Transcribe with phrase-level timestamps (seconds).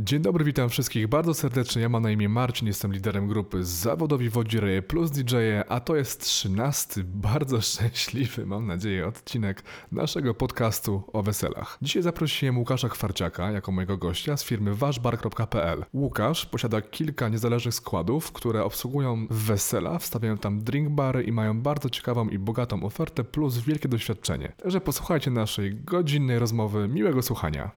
[0.00, 1.82] Dzień dobry, witam wszystkich bardzo serdecznie.
[1.82, 5.36] Ja mam na imię Marcin, jestem liderem grupy Zawodowi Wodzireje plus DJ,
[5.68, 11.78] a to jest trzynasty, bardzo szczęśliwy, mam nadzieję, odcinek naszego podcastu o weselach.
[11.82, 15.84] Dzisiaj zaprosiłem Łukasza Chwarciaka jako mojego gościa z firmy waszbar.pl.
[15.94, 21.90] Łukasz posiada kilka niezależnych składów, które obsługują wesela, wstawiają tam drink bary i mają bardzo
[21.90, 24.52] ciekawą i bogatą ofertę plus wielkie doświadczenie.
[24.62, 26.88] Także posłuchajcie naszej godzinnej rozmowy.
[26.88, 27.70] Miłego słuchania.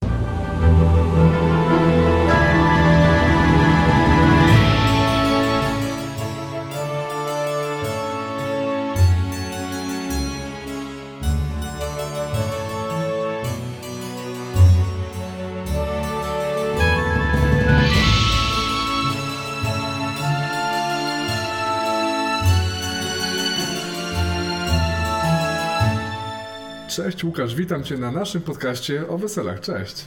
[26.96, 29.60] Cześć Łukasz, witam Cię na naszym podcaście o weselach.
[29.60, 30.06] Cześć.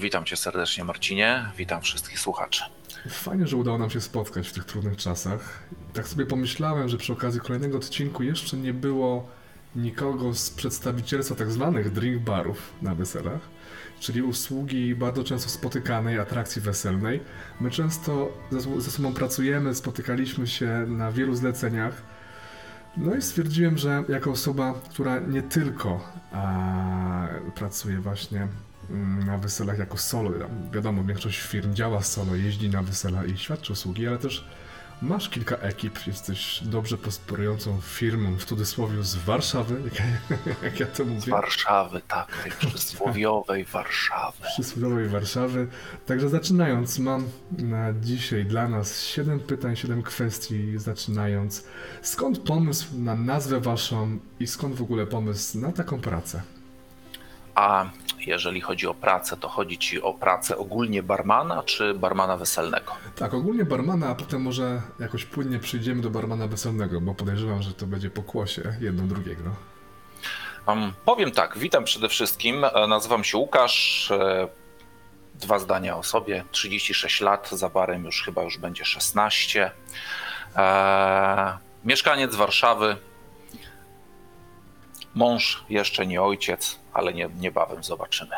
[0.00, 2.62] Witam Cię serdecznie Marcinie, witam wszystkich słuchaczy.
[3.08, 5.58] Fajnie, że udało nam się spotkać w tych trudnych czasach.
[5.92, 9.28] Tak sobie pomyślałem, że przy okazji kolejnego odcinku jeszcze nie było
[9.76, 13.40] nikogo z przedstawicielstwa tak zwanych drink barów na weselach,
[14.00, 17.20] czyli usługi bardzo często spotykanej atrakcji weselnej.
[17.60, 22.02] My często ze, ze sobą pracujemy, spotykaliśmy się na wielu zleceniach.
[22.96, 26.00] No i stwierdziłem, że jako osoba, która nie tylko
[26.32, 28.48] a, pracuje właśnie
[28.90, 30.30] mm, na weselach jako solo,
[30.72, 34.48] wiadomo, większość firm działa solo, jeździ na wesela i świadczy usługi, ale też
[35.02, 39.82] masz kilka ekip, jesteś dobrze prosperującą firmą, w cudzysłowie z Warszawy,
[40.62, 41.20] jak, ja to mówię.
[41.20, 44.38] Z Warszawy, tak, tej przysłowiowej Warszawy.
[44.42, 45.68] Przysłowiowej Warszawy.
[46.06, 47.28] Także zaczynając, mam
[47.58, 51.64] na dzisiaj dla nas 7 pytań, 7 kwestii, zaczynając.
[52.02, 56.42] Skąd pomysł na nazwę waszą i skąd w ogóle pomysł na taką pracę?
[57.54, 57.90] A
[58.26, 62.92] jeżeli chodzi o pracę, to chodzi ci o pracę ogólnie barmana czy barmana weselnego?
[63.16, 67.74] Tak, ogólnie barmana, a potem może jakoś płynnie przyjdziemy do barmana weselnego, bo podejrzewam, że
[67.74, 69.50] to będzie pokłosie jedno drugiego.
[70.66, 72.64] Um, powiem tak, witam przede wszystkim.
[72.64, 74.10] E, nazywam się Łukasz.
[74.10, 74.48] E,
[75.34, 76.44] dwa zdania o sobie.
[76.50, 79.70] 36 lat, za barem już chyba już będzie 16.
[80.56, 81.52] Eee,
[81.84, 82.96] mieszkaniec Warszawy.
[85.14, 88.36] Mąż, jeszcze nie ojciec, ale nie, niebawem zobaczymy.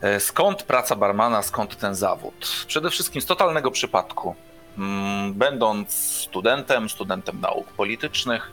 [0.00, 2.64] E, skąd praca barmana, skąd ten zawód?
[2.66, 4.34] Przede wszystkim z totalnego przypadku.
[4.78, 8.52] Mm, będąc studentem, studentem nauk politycznych,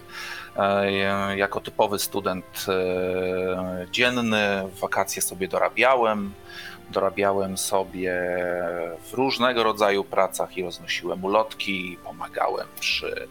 [0.58, 6.34] e, jako typowy student e, dzienny, wakacje sobie dorabiałem.
[6.90, 8.14] Dorabiałem sobie
[9.12, 13.28] w różnego rodzaju pracach i roznosiłem ulotki, pomagałem przy,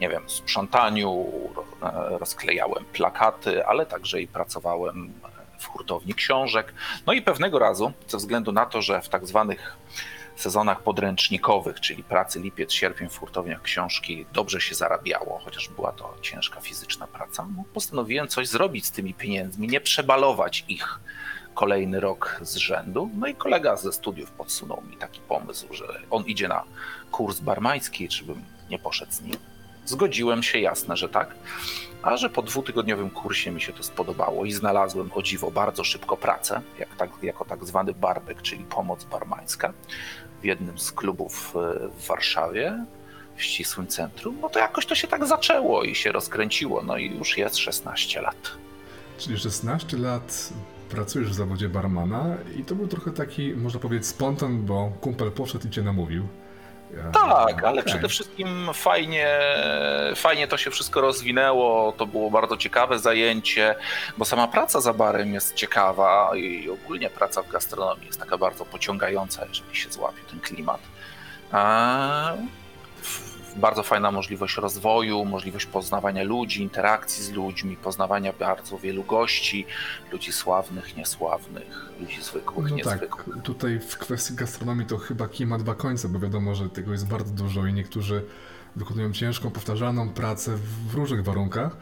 [0.00, 1.26] nie wiem, sprzątaniu,
[2.10, 5.12] rozklejałem plakaty, ale także i pracowałem
[5.58, 6.74] w hurtowni książek.
[7.06, 9.76] No i pewnego razu, ze względu na to, że w tak zwanych
[10.36, 16.14] sezonach podręcznikowych, czyli pracy lipiec, sierpień w hurtowniach książki dobrze się zarabiało, chociaż była to
[16.22, 21.00] ciężka fizyczna praca, no postanowiłem coś zrobić z tymi pieniędzmi, nie przebalować ich
[21.58, 23.10] kolejny rok z rzędu.
[23.14, 26.64] No i kolega ze studiów podsunął mi taki pomysł, że on idzie na
[27.12, 29.36] kurs barmański, czy bym nie poszedł z nim.
[29.84, 31.34] Zgodziłem się, jasne, że tak.
[32.02, 36.16] A że po dwutygodniowym kursie mi się to spodobało i znalazłem o dziwo bardzo szybko
[36.16, 39.72] pracę, jak tak, jako tak zwany barbek, czyli pomoc barmańska
[40.42, 42.84] w jednym z klubów e, w Warszawie,
[43.36, 47.16] w ścisłym centrum, no to jakoś to się tak zaczęło i się rozkręciło, no i
[47.18, 48.50] już jest 16 lat.
[49.18, 50.52] Czyli 16 lat
[50.88, 55.68] pracujesz w zawodzie barmana i to był trochę taki, można powiedzieć, spontan, bo kumpel poszedł
[55.68, 56.28] i cię namówił.
[56.96, 57.82] Ja, tak, ale okay.
[57.82, 59.38] przede wszystkim fajnie,
[60.16, 61.92] fajnie to się wszystko rozwinęło.
[61.92, 63.74] To było bardzo ciekawe zajęcie,
[64.18, 68.64] bo sama praca za barem jest ciekawa i ogólnie praca w gastronomii jest taka bardzo
[68.64, 70.80] pociągająca, jeżeli się złapie ten klimat
[73.56, 79.66] bardzo fajna możliwość rozwoju, możliwość poznawania ludzi, interakcji z ludźmi, poznawania bardzo wielu gości,
[80.12, 83.34] ludzi sławnych, niesławnych, ludzi zwykłych, no niezwykłych.
[83.34, 83.44] Tak.
[83.44, 87.06] Tutaj w kwestii gastronomii to chyba kij ma dwa końce, bo wiadomo, że tego jest
[87.06, 88.24] bardzo dużo i niektórzy
[88.76, 90.56] wykonują ciężką, powtarzalną pracę
[90.90, 91.76] w różnych warunkach,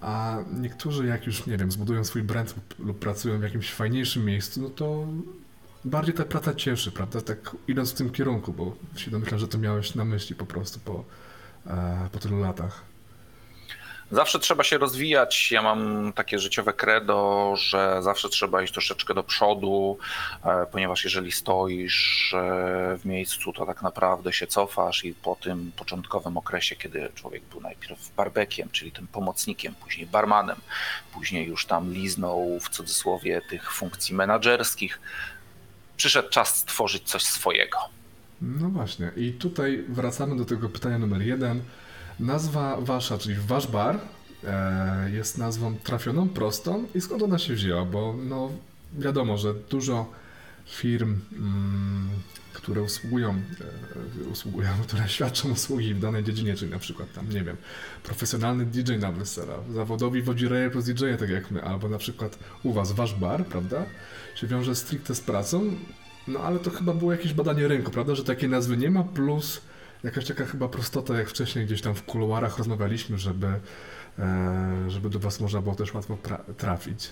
[0.00, 4.24] a niektórzy jak już, nie wiem, zbudują swój brand lub, lub pracują w jakimś fajniejszym
[4.24, 5.06] miejscu, no to
[5.86, 7.20] bardziej ta praca cieszy, prawda?
[7.20, 10.80] Tak idąc w tym kierunku, bo się domyślam, że to miałeś na myśli po prostu
[10.80, 11.04] po,
[11.66, 12.82] e, po tylu latach.
[14.10, 15.52] Zawsze trzeba się rozwijać.
[15.52, 19.98] Ja mam takie życiowe credo, że zawsze trzeba iść troszeczkę do przodu,
[20.44, 22.34] e, ponieważ jeżeli stoisz
[22.98, 27.60] w miejscu, to tak naprawdę się cofasz i po tym początkowym okresie, kiedy człowiek był
[27.60, 30.56] najpierw barbekiem, czyli tym pomocnikiem, później barmanem,
[31.12, 35.00] później już tam liznął w cudzysłowie tych funkcji menedżerskich,
[35.96, 37.78] przyszedł czas stworzyć coś swojego.
[38.42, 41.62] No właśnie, i tutaj wracamy do tego pytania numer jeden.
[42.20, 43.98] Nazwa wasza, czyli wasz bar,
[44.44, 47.84] e, jest nazwą trafioną, prostą i skąd ona się wzięła?
[47.84, 48.50] Bo no,
[48.98, 50.10] wiadomo, że dużo
[50.66, 52.08] firm, mm,
[52.66, 53.34] które usługują,
[54.26, 57.56] e, usługują, które świadczą usługi w danej dziedzinie, czyli na przykład tam, nie wiem,
[58.02, 62.72] profesjonalny DJ na wesela, zawodowi wodzireje plus DJ tak jak my, albo na przykład u
[62.72, 63.86] was wasz bar, prawda,
[64.34, 65.76] się wiąże stricte z pracą,
[66.28, 69.60] no ale to chyba było jakieś badanie rynku, prawda, że takiej nazwy nie ma, plus
[70.04, 73.46] jakaś taka chyba prostota, jak wcześniej gdzieś tam w kuluarach rozmawialiśmy, żeby,
[74.18, 76.18] e, żeby do was można było też łatwo
[76.56, 77.10] trafić.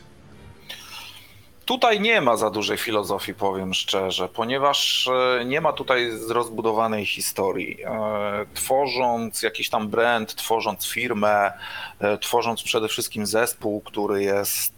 [1.64, 5.08] Tutaj nie ma za dużej filozofii, powiem szczerze, ponieważ
[5.40, 7.84] e, nie ma tutaj rozbudowanej historii.
[7.84, 11.52] E, tworząc jakiś tam brand, tworząc firmę,
[11.99, 14.75] e, tworząc przede wszystkim zespół, który jest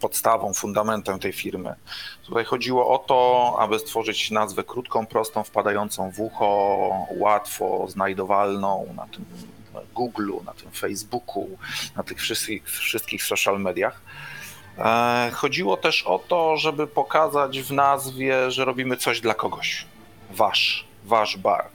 [0.00, 1.74] podstawą, fundamentem tej firmy.
[2.26, 9.06] Tutaj chodziło o to, aby stworzyć nazwę krótką, prostą, wpadającą w ucho, łatwo znajdowalną na
[9.06, 9.24] tym
[9.94, 11.58] Google'u, na tym Facebooku,
[11.96, 14.00] na tych wszystkich, wszystkich social mediach
[15.32, 19.86] chodziło też o to, żeby pokazać w nazwie, że robimy coś dla kogoś.
[20.30, 21.66] Wasz, wasz bar.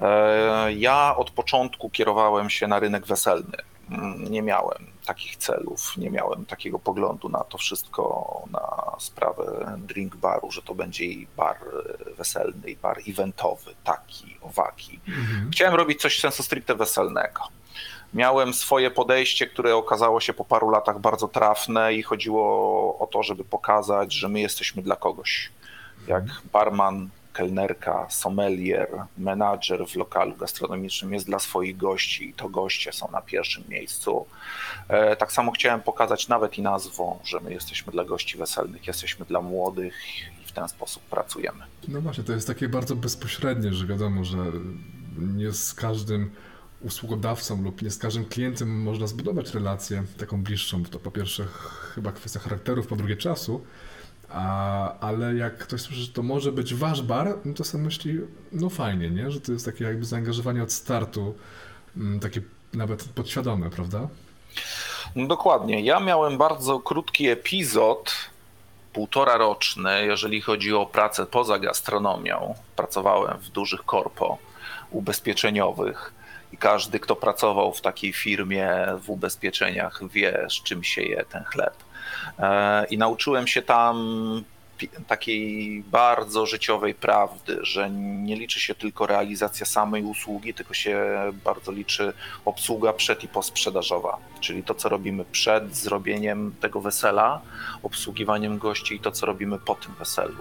[0.00, 3.56] E, ja od początku kierowałem się na rynek weselny.
[3.90, 10.16] Mm, nie miałem takich celów, nie miałem takiego poglądu na to wszystko, na sprawę drink
[10.16, 11.56] baru, że to będzie i bar
[12.18, 15.00] weselny, i bar eventowy, taki, owaki.
[15.08, 15.50] Mhm.
[15.52, 17.40] Chciałem robić coś sensu stricte weselnego
[18.14, 23.22] miałem swoje podejście, które okazało się po paru latach bardzo trafne i chodziło o to,
[23.22, 25.50] żeby pokazać, że my jesteśmy dla kogoś.
[26.08, 28.88] Jak barman, kelnerka, sommelier,
[29.18, 34.26] menadżer w lokalu gastronomicznym jest dla swoich gości i to goście są na pierwszym miejscu.
[34.88, 39.24] E, tak samo chciałem pokazać nawet i nazwą, że my jesteśmy dla gości weselnych, jesteśmy
[39.26, 39.94] dla młodych
[40.42, 41.64] i w ten sposób pracujemy.
[41.88, 44.38] No właśnie, to jest takie bardzo bezpośrednie, że wiadomo, że
[45.18, 46.30] nie z każdym
[46.86, 50.84] usługodawcą lub nie z każdym klientem można zbudować relację taką bliższą.
[50.84, 51.46] To po pierwsze
[51.94, 53.64] chyba kwestia charakterów, po drugie czasu,
[54.30, 58.20] a, ale jak ktoś słyszy, że to może być wasz bar, no to sobie myśli,
[58.52, 59.30] no fajnie, nie?
[59.30, 61.34] że to jest takie jakby zaangażowanie od startu,
[61.96, 62.40] mm, takie
[62.74, 64.08] nawet podświadome, prawda?
[65.16, 65.80] No dokładnie.
[65.80, 68.14] Ja miałem bardzo krótki epizod,
[68.92, 72.54] półtora roczny, jeżeli chodzi o pracę poza gastronomią.
[72.76, 74.38] Pracowałem w dużych korpo
[74.90, 76.12] ubezpieczeniowych
[76.56, 81.44] i każdy, kto pracował w takiej firmie w ubezpieczeniach, wie, z czym się je ten
[81.44, 81.74] chleb.
[82.38, 83.96] E, I nauczyłem się tam
[85.06, 91.04] takiej bardzo życiowej prawdy, że nie liczy się tylko realizacja samej usługi, tylko się
[91.44, 92.12] bardzo liczy
[92.44, 97.40] obsługa przed i posprzedażowa, czyli to, co robimy przed zrobieniem tego wesela,
[97.82, 100.36] obsługiwaniem gości i to, co robimy po tym weselu.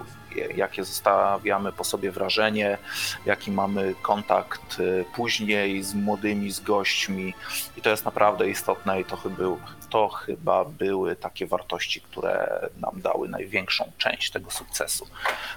[0.55, 2.77] Jakie zostawiamy po sobie wrażenie,
[3.25, 7.33] jaki mamy kontakt y, później z młodymi, z gośćmi
[7.77, 9.43] i to jest naprawdę istotne i to chyba,
[9.89, 15.07] to chyba były takie wartości, które nam dały największą część tego sukcesu,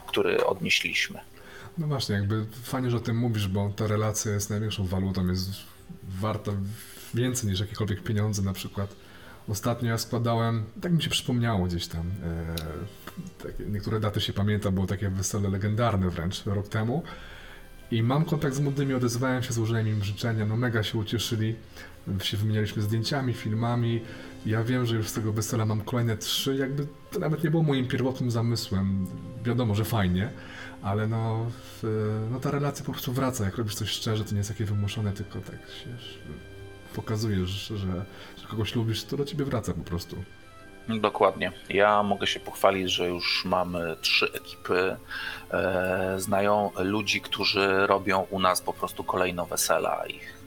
[0.06, 1.20] który odnieśliśmy.
[1.78, 5.50] No właśnie, jakby fajnie, że o tym mówisz, bo ta relacja jest największą walutą, jest
[6.02, 6.52] warta
[7.14, 8.94] więcej niż jakiekolwiek pieniądze na przykład.
[9.48, 14.70] Ostatnio ja składałem, tak mi się przypomniało gdzieś tam, e, takie, niektóre daty się pamięta,
[14.70, 17.02] było takie wesele legendarne wręcz rok temu.
[17.90, 21.54] I mam kontakt z młodymi, odezwałem się, złożyłem im życzenia, no mega się ucieszyli,
[22.22, 24.00] się wymienialiśmy zdjęciami, filmami.
[24.46, 27.62] Ja wiem, że już z tego wesela mam kolejne trzy, jakby to nawet nie było
[27.62, 29.06] moim pierwotnym zamysłem.
[29.44, 30.30] Wiadomo, że fajnie,
[30.82, 31.46] ale no,
[32.30, 33.44] no ta relacja po prostu wraca.
[33.44, 35.90] Jak robisz coś szczerze, to nie jest takie wymuszone, tylko tak się
[36.94, 37.78] pokazujesz, że,
[38.36, 40.16] że kogoś lubisz, to do ciebie wraca po prostu.
[41.00, 41.52] Dokładnie.
[41.68, 44.96] Ja mogę się pochwalić, że już mamy trzy ekipy
[45.50, 50.06] e, znają ludzi, którzy robią u nas po prostu kolejno wesela.
[50.06, 50.37] Ich,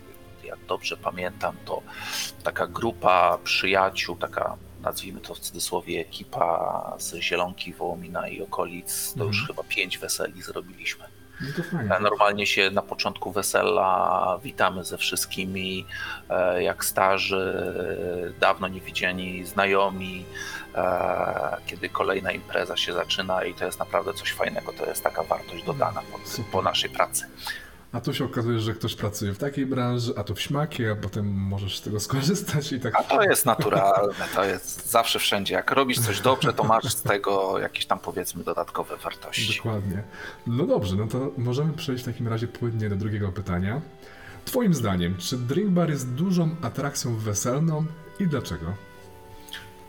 [0.52, 1.82] jak dobrze pamiętam, to
[2.44, 9.24] taka grupa przyjaciół, taka nazwijmy to w cudzysłowie ekipa z Zielonki, Wołomina i okolic, to
[9.24, 9.48] już mhm.
[9.48, 11.06] chyba pięć weseli zrobiliśmy.
[11.90, 15.86] No Normalnie się na początku wesela witamy ze wszystkimi,
[16.30, 17.74] e, jak starzy,
[18.40, 20.26] dawno niewidziani znajomi,
[20.76, 25.24] e, kiedy kolejna impreza się zaczyna i to jest naprawdę coś fajnego, to jest taka
[25.24, 27.26] wartość dodana po, po naszej pracy.
[27.92, 30.96] A tu się okazuje, że ktoś pracuje w takiej branży, a to w śmakie, a
[30.96, 32.94] potem możesz z tego skorzystać i tak.
[32.96, 35.54] A to jest naturalne, to jest zawsze wszędzie.
[35.54, 39.58] Jak robisz coś dobrze, to masz z tego jakieś tam powiedzmy dodatkowe wartości.
[39.58, 40.04] Dokładnie.
[40.48, 43.82] No dobrze, no to możemy przejść w takim razie płynnie do drugiego pytania.
[44.46, 47.86] Twoim zdaniem, czy Drink Bar jest dużą atrakcją weselną
[48.20, 48.66] i dlaczego?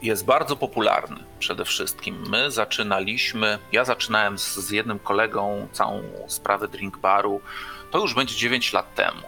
[0.02, 2.24] jest bardzo popularny przede wszystkim.
[2.30, 7.40] My zaczynaliśmy, ja zaczynałem z, z jednym kolegą całą sprawę drink baru,
[7.92, 9.22] to już będzie 9 lat temu.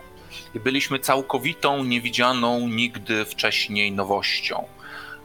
[0.54, 4.64] I byliśmy całkowitą, niewidzianą nigdy wcześniej nowością.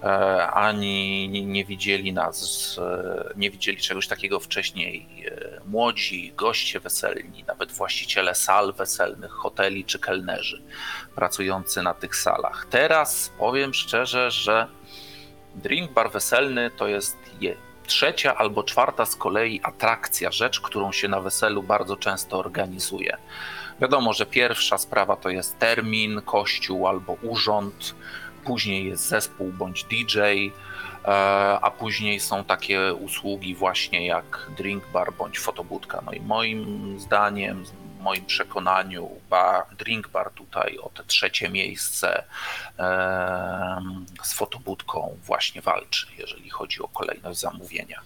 [0.03, 7.43] E, ani nie widzieli nas, e, nie widzieli czegoś takiego wcześniej e, młodzi, goście weselni,
[7.47, 10.61] nawet właściciele sal weselnych, hoteli czy kelnerzy
[11.15, 12.67] pracujący na tych salach.
[12.69, 14.67] Teraz powiem szczerze, że
[15.55, 17.17] drink bar weselny to jest
[17.89, 23.17] trzecia albo czwarta z kolei atrakcja, rzecz, którą się na weselu bardzo często organizuje.
[23.81, 27.95] Wiadomo, że pierwsza sprawa to jest termin, kościół albo urząd,
[28.45, 30.51] później jest zespół bądź DJ, e,
[31.61, 36.01] a później są takie usługi właśnie jak drink bar bądź fotobudka.
[36.05, 37.65] No i moim zdaniem,
[37.99, 42.23] w moim przekonaniu, bar, drink bar tutaj o te trzecie miejsce
[44.23, 48.01] z fotobudką właśnie walczy, jeżeli chodzi o kolejność zamówienia.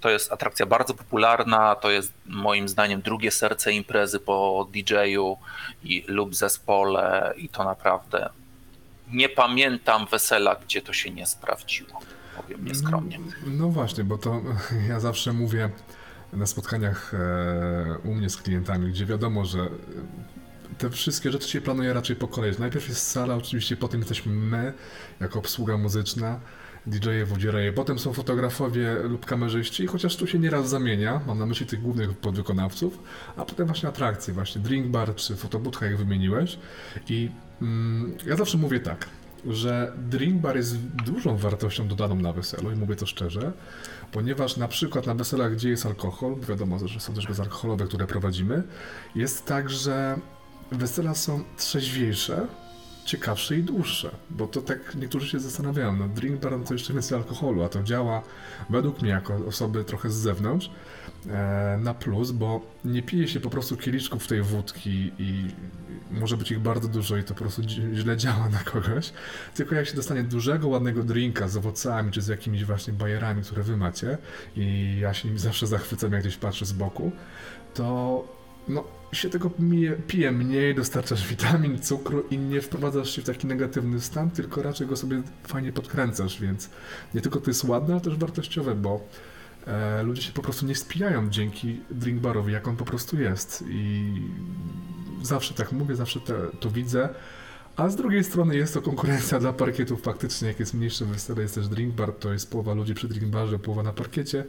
[0.00, 5.38] To jest atrakcja bardzo popularna, to jest moim zdaniem drugie serce imprezy po DJ-u
[5.82, 8.30] i, lub zespole i to naprawdę
[9.12, 12.00] nie pamiętam wesela, gdzie to się nie sprawdziło.
[12.36, 13.18] Powiem nieskromnie.
[13.18, 14.40] No, no właśnie, bo to
[14.88, 15.70] ja zawsze mówię
[16.36, 19.68] na spotkaniach e, u mnie z klientami, gdzie wiadomo, że
[20.78, 22.52] te wszystkie rzeczy się planuje raczej po kolei.
[22.58, 24.72] Najpierw jest sala, oczywiście potem jesteśmy my,
[25.20, 26.40] jako obsługa muzyczna,
[26.86, 31.66] DJ-e, wódziereje, potem są fotografowie lub kamerzyści, chociaż tu się nieraz zamienia, mam na myśli
[31.66, 32.98] tych głównych podwykonawców,
[33.36, 36.58] a potem właśnie atrakcje, właśnie drink bar czy fotobudka, jak wymieniłeś.
[37.08, 37.30] I
[37.62, 39.06] mm, ja zawsze mówię tak,
[39.46, 43.52] że drink bar jest dużą wartością dodaną na weselu i mówię to szczerze,
[44.12, 48.62] ponieważ na przykład na weselach, gdzie jest alkohol, wiadomo, że są też bezalkoholowe, które prowadzimy,
[49.14, 50.18] jest tak, że
[50.72, 52.46] wesela są trzeźwiejsze,
[53.04, 57.18] ciekawsze i dłuższe, bo to tak niektórzy się zastanawiają, no drink bar to jeszcze więcej
[57.18, 58.22] alkoholu, a to działa
[58.70, 60.70] według mnie jako osoby trochę z zewnątrz
[61.78, 65.44] na plus, bo nie pije się po prostu kieliszków tej wódki i
[66.10, 67.62] może być ich bardzo dużo i to po prostu
[67.94, 69.12] źle działa na kogoś,
[69.54, 73.62] tylko jak się dostanie dużego, ładnego drinka z owocami czy z jakimiś właśnie bajerami, które
[73.62, 74.18] wy macie
[74.56, 77.12] i ja się nim zawsze zachwycam, jak gdzieś patrzę z boku,
[77.74, 78.24] to
[78.68, 83.46] no, się tego pije, pije mniej, dostarczasz witamin, cukru i nie wprowadzasz się w taki
[83.46, 86.70] negatywny stan, tylko raczej go sobie fajnie podkręcasz, więc
[87.14, 89.00] nie tylko to jest ładne, ale też wartościowe, bo
[89.66, 93.64] e, ludzie się po prostu nie spijają dzięki drink barowi, jak on po prostu jest
[93.68, 94.12] i
[95.22, 97.08] zawsze tak mówię, zawsze te, to widzę.
[97.76, 101.54] A z drugiej strony jest to konkurencja dla parkietów faktycznie, jak jest mniejsze wesele, jest
[101.54, 104.44] też drink bar, to jest połowa ludzi przy drink barze, połowa na parkiecie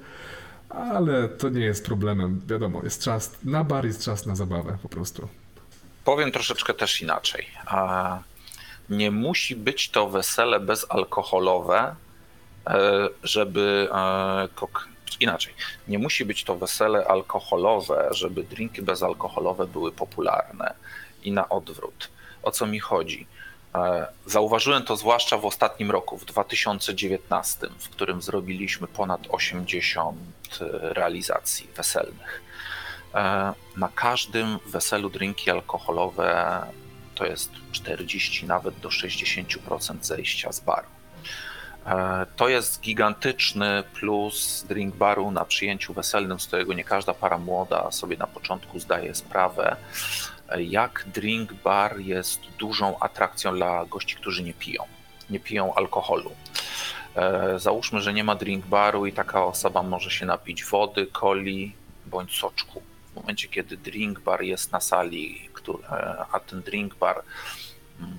[0.70, 2.42] ale to nie jest problemem.
[2.48, 5.28] Wiadomo, jest czas na bar, jest czas na zabawę po prostu.
[6.04, 7.48] Powiem troszeczkę też inaczej.
[8.90, 11.96] Nie musi być to wesele bezalkoholowe,
[12.68, 14.48] e, żeby e,
[15.20, 15.54] inaczej.
[15.88, 20.74] Nie musi być to wesele alkoholowe, żeby drinki bezalkoholowe były popularne
[21.24, 22.10] i na odwrót.
[22.44, 23.28] O co mi chodzi?
[23.76, 30.18] E, zauważyłem to zwłaszcza w ostatnim roku, w 2019, w którym zrobiliśmy ponad 80
[30.62, 32.42] e, realizacji weselnych.
[33.14, 36.62] E, na każdym weselu drinki alkoholowe
[37.16, 40.95] to jest 40 nawet do 60% zejścia z baru.
[42.36, 47.92] To jest gigantyczny plus drink baru na przyjęciu weselnym, z którego nie każda para młoda
[47.92, 49.78] sobie na początku zdaje sprawę
[50.60, 54.84] jak drink bar jest dużą atrakcją dla gości, którzy nie piją,
[55.30, 56.32] nie piją alkoholu.
[57.16, 61.76] E, załóżmy, że nie ma drink baru i taka osoba może się napić wody, coli
[62.06, 62.82] bądź soczku.
[63.12, 65.50] W momencie, kiedy drink bar jest na sali,
[65.92, 67.22] e, a ten drink bar
[68.00, 68.12] mm,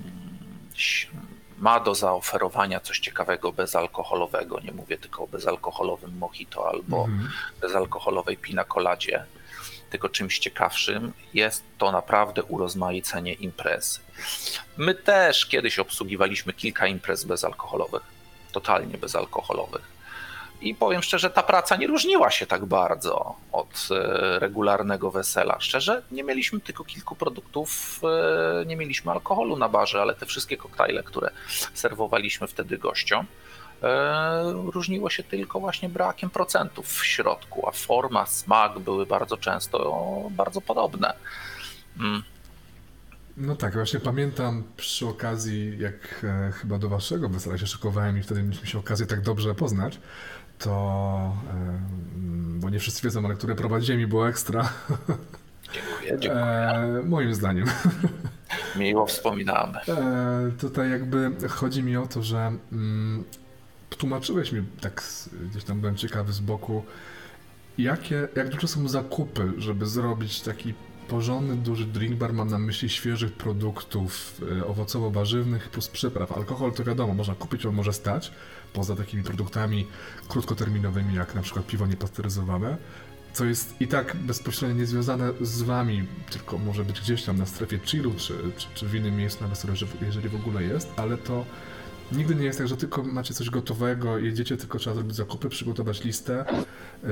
[1.57, 7.29] ma do zaoferowania coś ciekawego bezalkoholowego, nie mówię tylko o bezalkoholowym mojito albo mm.
[7.61, 9.25] bezalkoholowej pina coladzie,
[9.89, 13.99] tylko czymś ciekawszym, jest to naprawdę urozmaicenie imprezy.
[14.77, 18.03] My też kiedyś obsługiwaliśmy kilka imprez bezalkoholowych,
[18.51, 19.96] totalnie bezalkoholowych.
[20.61, 25.59] I powiem szczerze, ta praca nie różniła się tak bardzo od e, regularnego wesela.
[25.59, 28.01] Szczerze, nie mieliśmy tylko kilku produktów,
[28.61, 31.29] e, nie mieliśmy alkoholu na barze, ale te wszystkie koktajle, które
[31.73, 33.25] serwowaliśmy wtedy gościom,
[33.83, 40.29] E, różniło się tylko właśnie brakiem procentów w środku, a forma, smak były bardzo często
[40.31, 41.13] bardzo podobne.
[41.99, 42.23] Mm.
[43.37, 48.23] No tak, właśnie pamiętam przy okazji, jak e, chyba do waszego wesela się szykowałem i
[48.23, 49.99] wtedy mieliśmy się okazję tak dobrze poznać,
[50.59, 54.69] to, e, bo nie wszyscy wiedzą, ale które prowadziłem i było ekstra.
[55.73, 56.43] Dziękuję, dziękuję.
[56.43, 57.65] E, moim zdaniem.
[58.75, 59.79] Miło wspominamy.
[59.87, 63.23] E, tutaj jakby chodzi mi o to, że mm,
[63.89, 65.03] tłumaczyłeś mi, tak
[65.51, 66.83] gdzieś tam byłem ciekawy z boku,
[67.77, 70.73] jakie, jak duże są zakupy, żeby zrobić taki
[71.07, 76.31] porządny, duży drink bar, mam na myśli świeżych produktów e, owocowo-warzywnych plus przypraw.
[76.31, 78.31] Alkohol to wiadomo, można kupić, on może stać,
[78.73, 79.87] poza takimi produktami
[80.27, 82.77] krótkoterminowymi, jak na przykład piwo niepasteryzowane,
[83.33, 87.79] co jest i tak bezpośrednio niezwiązane z wami, tylko może być gdzieś tam na strefie
[87.79, 91.45] chillu, czy, czy, czy w innym miejscu na weselu, jeżeli w ogóle jest, ale to
[92.11, 96.03] nigdy nie jest tak, że tylko macie coś gotowego, jedziecie, tylko trzeba zrobić zakupy, przygotować
[96.03, 96.45] listę,
[97.03, 97.09] yy,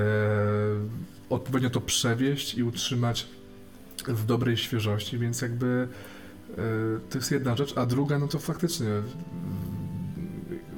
[1.29, 3.27] odpowiednio to przewieźć i utrzymać
[4.07, 5.87] w dobrej świeżości, więc jakby
[6.49, 6.55] yy,
[7.09, 8.87] to jest jedna rzecz, a druga, no to faktycznie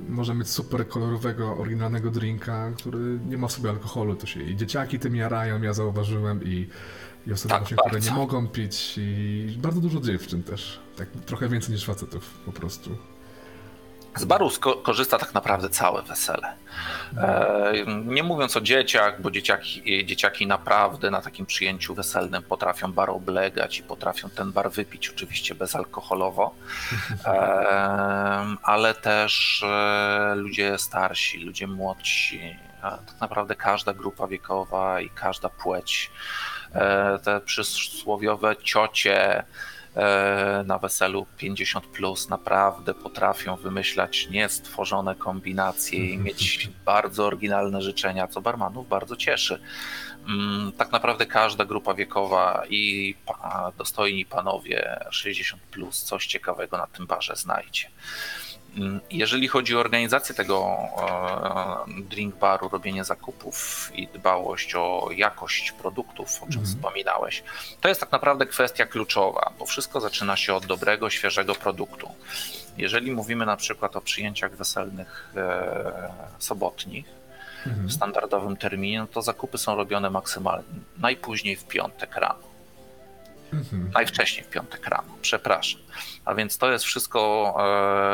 [0.07, 4.41] yy, może mieć super kolorowego, oryginalnego drinka, który nie ma w sobie alkoholu, to się
[4.41, 6.67] i dzieciaki tym jarają, ja zauważyłem i,
[7.27, 11.49] i osoby tak, właśnie, które nie mogą pić i bardzo dużo dziewczyn też, tak trochę
[11.49, 12.89] więcej niż facetów po prostu.
[14.17, 14.51] Z baru
[14.83, 16.53] korzysta tak naprawdę całe wesele.
[17.17, 17.73] E,
[18.05, 23.79] nie mówiąc o dzieciach, bo dzieciaki, dzieciaki naprawdę na takim przyjęciu weselnym potrafią bar oblegać
[23.79, 26.55] i potrafią ten bar wypić, oczywiście bezalkoholowo,
[27.25, 27.29] e,
[28.63, 36.11] ale też e, ludzie starsi, ludzie młodsi, tak naprawdę każda grupa wiekowa i każda płeć.
[37.23, 39.43] Te przysłowiowe ciocie,
[40.65, 48.41] na weselu 50 plus naprawdę potrafią wymyślać niestworzone kombinacje i mieć bardzo oryginalne życzenia, co
[48.41, 49.61] barmanów bardzo cieszy.
[50.27, 53.15] Mm, tak naprawdę każda grupa wiekowa i
[53.77, 57.87] dostojni panowie 60 plus coś ciekawego na tym barze znajdzie.
[59.11, 60.77] Jeżeli chodzi o organizację tego
[61.87, 66.65] e, drink baru, robienie zakupów i dbałość o jakość produktów, o czym mm.
[66.65, 67.43] wspominałeś,
[67.81, 72.09] to jest tak naprawdę kwestia kluczowa, bo wszystko zaczyna się od dobrego, świeżego produktu.
[72.77, 77.05] Jeżeli mówimy na przykład o przyjęciach weselnych e, sobotnich,
[77.65, 77.87] mm.
[77.87, 80.65] w standardowym terminie, no to zakupy są robione maksymalnie
[80.97, 82.56] najpóźniej w piątek rano.
[83.53, 83.91] Mhm.
[83.93, 85.81] Najwcześniej w piątek rano, przepraszam.
[86.25, 87.53] A więc to jest wszystko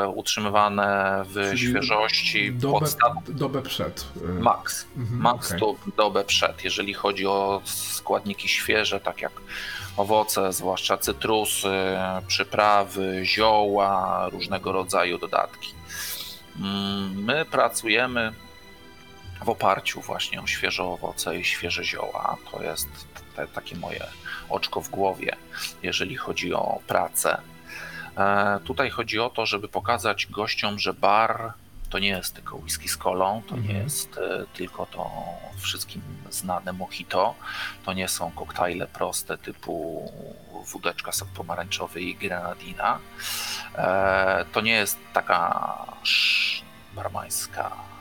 [0.03, 2.51] e, utrzymywane w Czyli świeżości.
[2.51, 3.13] Dobę, podstaw...
[3.29, 4.07] dobę przed.
[4.29, 4.85] E, max.
[4.97, 5.59] Mhm, Max okay.
[5.59, 6.63] to dobę przed.
[6.63, 9.31] Jeżeli chodzi o składniki świeże, tak jak
[9.97, 15.73] owoce, zwłaszcza cytrusy, przyprawy, zioła, różnego rodzaju dodatki.
[16.59, 18.33] Mm, my pracujemy
[19.45, 22.37] w oparciu właśnie o świeże owoce i świeże zioła.
[22.51, 22.89] To jest
[23.35, 24.05] te, takie moje
[24.49, 25.35] oczko w głowie,
[25.83, 27.41] jeżeli chodzi o pracę.
[28.17, 31.53] E, tutaj chodzi o to, żeby pokazać gościom, że bar
[31.89, 33.83] to nie jest tylko whisky z kolą, to nie mhm.
[33.83, 35.11] jest e, tylko to
[35.57, 37.35] wszystkim znane mojito,
[37.85, 40.11] to nie są koktajle proste typu
[40.71, 42.99] wódeczka sok pomarańczowy i grenadina.
[43.75, 45.85] E, to nie jest taka
[46.95, 47.92] barmańska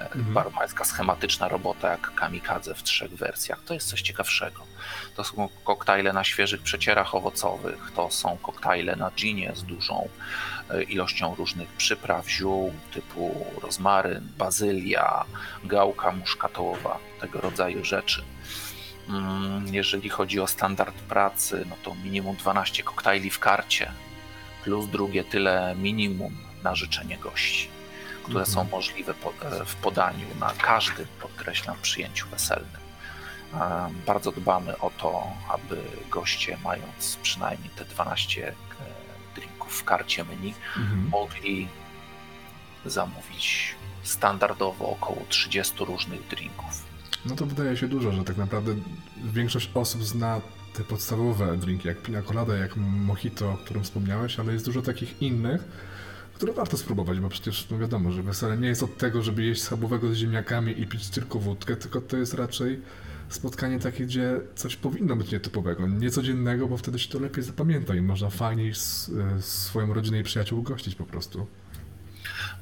[0.00, 0.34] mhm.
[0.34, 3.60] barmańska schematyczna robota jak kamikadze w trzech wersjach.
[3.64, 4.62] To jest coś ciekawszego.
[5.16, 10.08] To są koktajle na świeżych przecierach owocowych, to są koktajle na ginie z dużą
[10.70, 15.24] e, ilością różnych przypraw, ziół typu rozmaryn, bazylia,
[15.64, 18.24] gałka muszkatołowa, tego rodzaju rzeczy.
[19.08, 23.92] Mm, jeżeli chodzi o standard pracy, no to minimum 12 koktajli w karcie,
[24.64, 27.73] plus drugie tyle minimum na życzenie gości
[28.24, 28.54] które mhm.
[28.54, 32.84] są możliwe e, w podaniu na każdym, podkreślam, przyjęciu weselnym.
[34.06, 38.54] Bardzo dbamy o to, aby goście, mając przynajmniej te 12 e,
[39.34, 41.08] drinków w karcie menu, mhm.
[41.08, 41.68] mogli
[42.84, 46.84] zamówić standardowo około 30 różnych drinków.
[47.26, 48.74] No to wydaje się dużo, że tak naprawdę
[49.24, 50.40] większość osób zna
[50.74, 55.22] te podstawowe drinki, jak pina colada, jak mojito, o którym wspomniałeś, ale jest dużo takich
[55.22, 55.64] innych,
[56.34, 59.62] które warto spróbować, bo przecież no wiadomo, że wesele nie jest od tego, żeby jeść
[59.62, 62.80] schabowego z ziemniakami i pić tylko wódkę, tylko to jest raczej
[63.28, 68.00] spotkanie takie, gdzie coś powinno być nietypowego, niecodziennego, bo wtedy się to lepiej zapamięta i
[68.00, 71.46] można fajniej s- e, swoją rodzinę i przyjaciół gościć po prostu.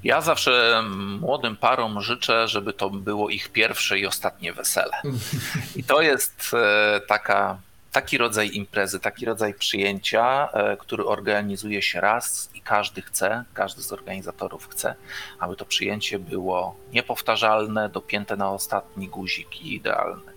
[0.04, 0.82] Ja zawsze
[1.20, 4.92] młodym parom życzę, żeby to było ich pierwsze i ostatnie wesele.
[5.76, 7.58] I to jest e, taka
[7.92, 13.92] taki rodzaj imprezy, taki rodzaj przyjęcia, e, który organizuje się raz każdy chce, każdy z
[13.92, 14.94] organizatorów chce,
[15.38, 20.33] aby to przyjęcie było niepowtarzalne, dopięte na ostatni guzik i idealne.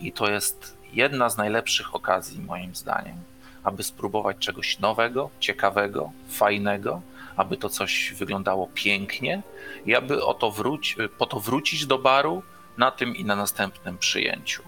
[0.00, 3.16] I to jest jedna z najlepszych okazji, moim zdaniem,
[3.64, 7.02] aby spróbować czegoś nowego, ciekawego, fajnego,
[7.36, 9.42] aby to coś wyglądało pięknie
[9.86, 12.42] i aby o to wróci, po to wrócić do baru
[12.78, 14.62] na tym i na następnym przyjęciu.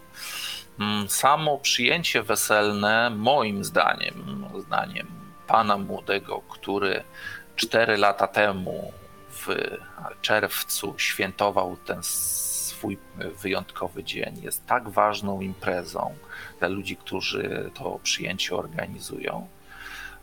[0.80, 5.19] Mm, samo przyjęcie weselne, moim zdaniem, zdaniem
[5.50, 7.02] pana młodego, który
[7.56, 8.92] cztery lata temu
[9.30, 9.48] w
[10.22, 12.98] czerwcu świętował ten swój
[13.42, 14.42] wyjątkowy dzień.
[14.42, 16.14] Jest tak ważną imprezą
[16.58, 19.48] dla ludzi, którzy to przyjęcie organizują,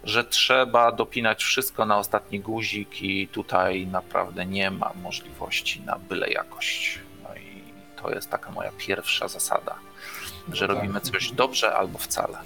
[0.04, 6.30] że trzeba dopinać wszystko na ostatni guzik i tutaj naprawdę nie ma możliwości na byle
[6.30, 7.00] jakość.
[7.24, 7.64] No i
[8.02, 9.76] to jest taka moja pierwsza zasada,
[10.52, 10.78] że no tak.
[10.78, 12.38] robimy coś dobrze albo wcale.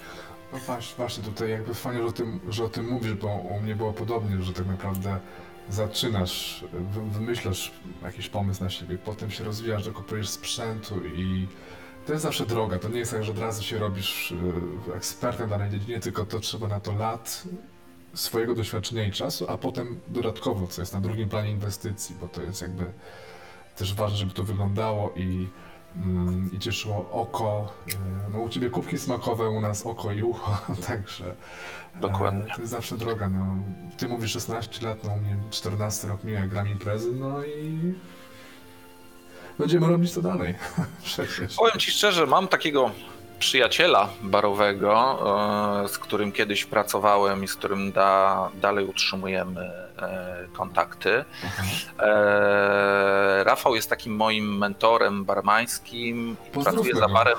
[0.52, 3.60] No właśnie, właśnie tutaj jakby fajnie, że o, tym, że o tym mówisz, bo u
[3.60, 5.20] mnie było podobnie, że tak naprawdę
[5.68, 6.64] zaczynasz,
[7.12, 11.46] wymyślasz jakiś pomysł na siebie, potem się rozwijasz, dokupujesz sprzętu i
[12.06, 12.78] to jest zawsze droga.
[12.78, 14.34] To nie jest tak, że od razu się robisz
[14.92, 17.44] e, ekspertem w danej dziedzinie, tylko to trzeba na to lat
[18.14, 22.42] swojego doświadczenia i czasu, a potem dodatkowo, co jest na drugim planie inwestycji, bo to
[22.42, 22.84] jest jakby
[23.76, 25.48] też ważne, żeby to wyglądało i,
[25.96, 27.72] mm, i cieszyło oko.
[27.88, 31.24] E, no u Ciebie kubki smakowe, u nas oko i ucho, także
[31.96, 32.54] e, Dokładnie.
[32.54, 33.28] to jest zawsze droga.
[33.28, 33.56] No.
[33.96, 37.94] Ty mówisz 16 lat, no u mnie 14 rok mija, gram imprezy, no i
[39.58, 40.54] będziemy robić to dalej.
[41.04, 41.56] Przecież.
[41.56, 42.90] Powiem Ci szczerze, mam takiego
[43.38, 45.18] przyjaciela barowego,
[45.84, 51.24] e, z którym kiedyś pracowałem i z którym da, dalej utrzymujemy e, kontakty.
[51.98, 56.36] E, Rafał jest takim moim mentorem barmańskim.
[56.52, 57.38] Pracuje za barem.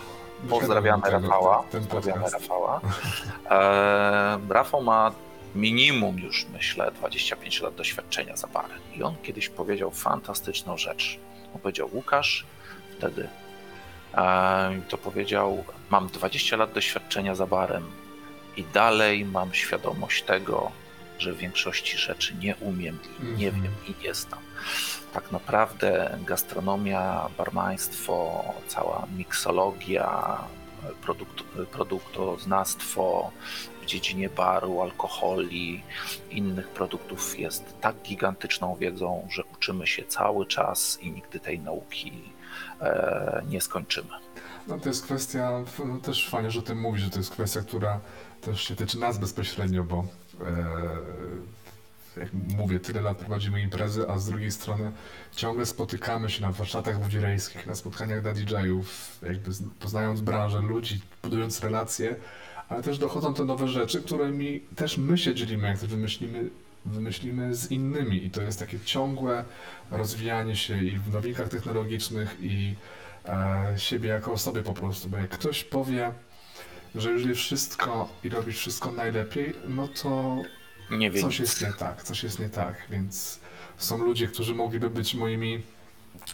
[0.50, 1.64] Pozdrawiamy Rafała.
[1.90, 2.82] Pozdrawiamy Rafała.
[4.50, 5.12] Rafał ma
[5.56, 8.80] minimum już myślę 25 lat doświadczenia za barem.
[8.96, 11.20] I on kiedyś powiedział fantastyczną rzecz.
[11.56, 12.46] On powiedział Łukasz,
[12.98, 13.30] wtedy
[14.90, 17.84] to powiedział, mam 20 lat doświadczenia za barem
[18.58, 20.72] i dalej mam świadomość tego,
[21.18, 23.64] że w większości rzeczy nie umiem i nie mhm.
[23.64, 24.40] wiem i nie znam.
[25.14, 30.38] Tak naprawdę gastronomia, barmaństwo, cała miksologia,
[31.02, 33.32] produkt, produktoznawstwo
[33.82, 35.84] w dziedzinie baru, alkoholi,
[36.32, 42.12] innych produktów jest tak gigantyczną wiedzą, że uczymy się cały czas i nigdy tej nauki
[43.48, 44.10] nie skończymy.
[44.68, 45.52] No to jest kwestia,
[45.86, 48.00] no też fajnie, że o tym mówisz, że to jest kwestia, która
[48.42, 50.06] też się tyczy nas bezpośrednio, bo
[50.42, 54.92] e, jak mówię, tyle lat prowadzimy imprezy, a z drugiej strony
[55.32, 61.62] ciągle spotykamy się na warsztatach wudzierejskich, na spotkaniach dla DJ-ów, jakby poznając branżę, ludzi, budując
[61.62, 62.16] relacje,
[62.70, 66.50] ale też dochodzą te nowe rzeczy, którymi też my się dzielimy, jak to wymyślimy
[66.86, 68.26] wymyślimy z innymi.
[68.26, 69.46] I to jest takie ciągłe
[69.92, 72.76] rozwijanie się i w nowinkach technologicznych i
[73.26, 76.12] e, siebie jako osoby po prostu, bo jak ktoś powie,
[76.96, 80.42] że już wie wszystko i robi wszystko najlepiej, no to
[80.92, 83.40] nie coś jest nie tak, coś jest nie tak, więc
[83.78, 85.64] są ludzie, którzy mogliby być moimi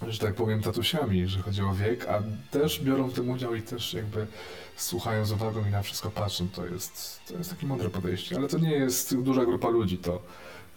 [0.07, 3.61] że tak powiem, tatusiami, że chodzi o wiek, a też biorą w tym udział i
[3.61, 4.27] też jakby
[4.81, 6.49] słuchają z uwagą i na wszystko patrzą.
[6.49, 10.21] To jest, to jest takie mądre podejście, ale to nie jest duża grupa ludzi, to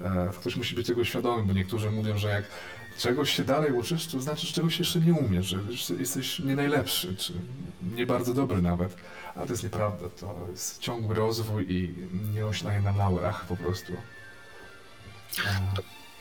[0.00, 2.44] e, ktoś musi być tego świadomy, bo niektórzy mówią, że jak
[2.98, 5.58] czegoś się dalej uczysz, to znaczy, że czegoś jeszcze nie umiesz, że
[5.98, 7.32] jesteś nie najlepszy, czy
[7.96, 8.96] nie bardzo dobry nawet.
[9.36, 11.94] A to jest nieprawda, to jest ciągły rozwój i
[12.34, 13.92] nie oślaje na laurach po prostu.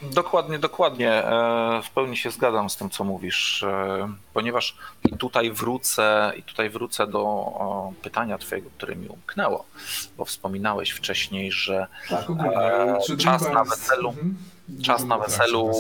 [0.03, 1.11] E, Dokładnie, dokładnie.
[1.11, 6.43] E, w pełni się zgadzam z tym, co mówisz, e, ponieważ i tutaj wrócę, i
[6.43, 9.65] tutaj wrócę do pytania Twojego, które mi umknęło,
[10.17, 14.35] bo wspominałeś wcześniej, że tak, e, czas na weselu, mhm.
[14.83, 15.71] czas na weselu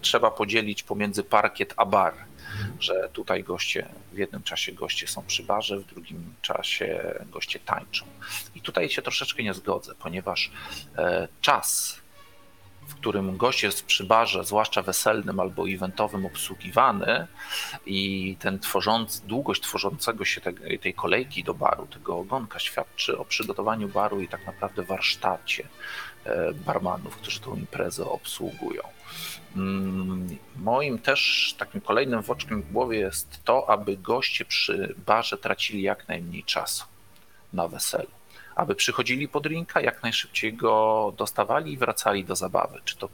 [0.00, 2.14] trzeba podzielić pomiędzy parkiet a bar.
[2.14, 2.76] Mhm.
[2.80, 8.06] Że tutaj goście, w jednym czasie goście są przy barze, w drugim czasie goście tańczą.
[8.54, 10.50] I tutaj się troszeczkę nie zgodzę, ponieważ
[11.40, 12.00] czas
[12.86, 17.26] w którym gość jest przy barze, zwłaszcza weselnym albo eventowym, obsługiwany
[17.86, 23.24] i ten tworzący, długość tworzącego się tej, tej kolejki do baru, tego ogonka świadczy o
[23.24, 25.68] przygotowaniu baru i tak naprawdę warsztacie
[26.24, 28.82] e, barmanów, którzy tą imprezę obsługują.
[29.56, 35.82] Mm, moim też takim kolejnym woczkiem w głowie jest to, aby goście przy barze tracili
[35.82, 36.84] jak najmniej czasu
[37.52, 38.08] na weselu
[38.56, 43.08] aby przychodzili po drinka, jak najszybciej go dostawali i wracali do zabawy, czy to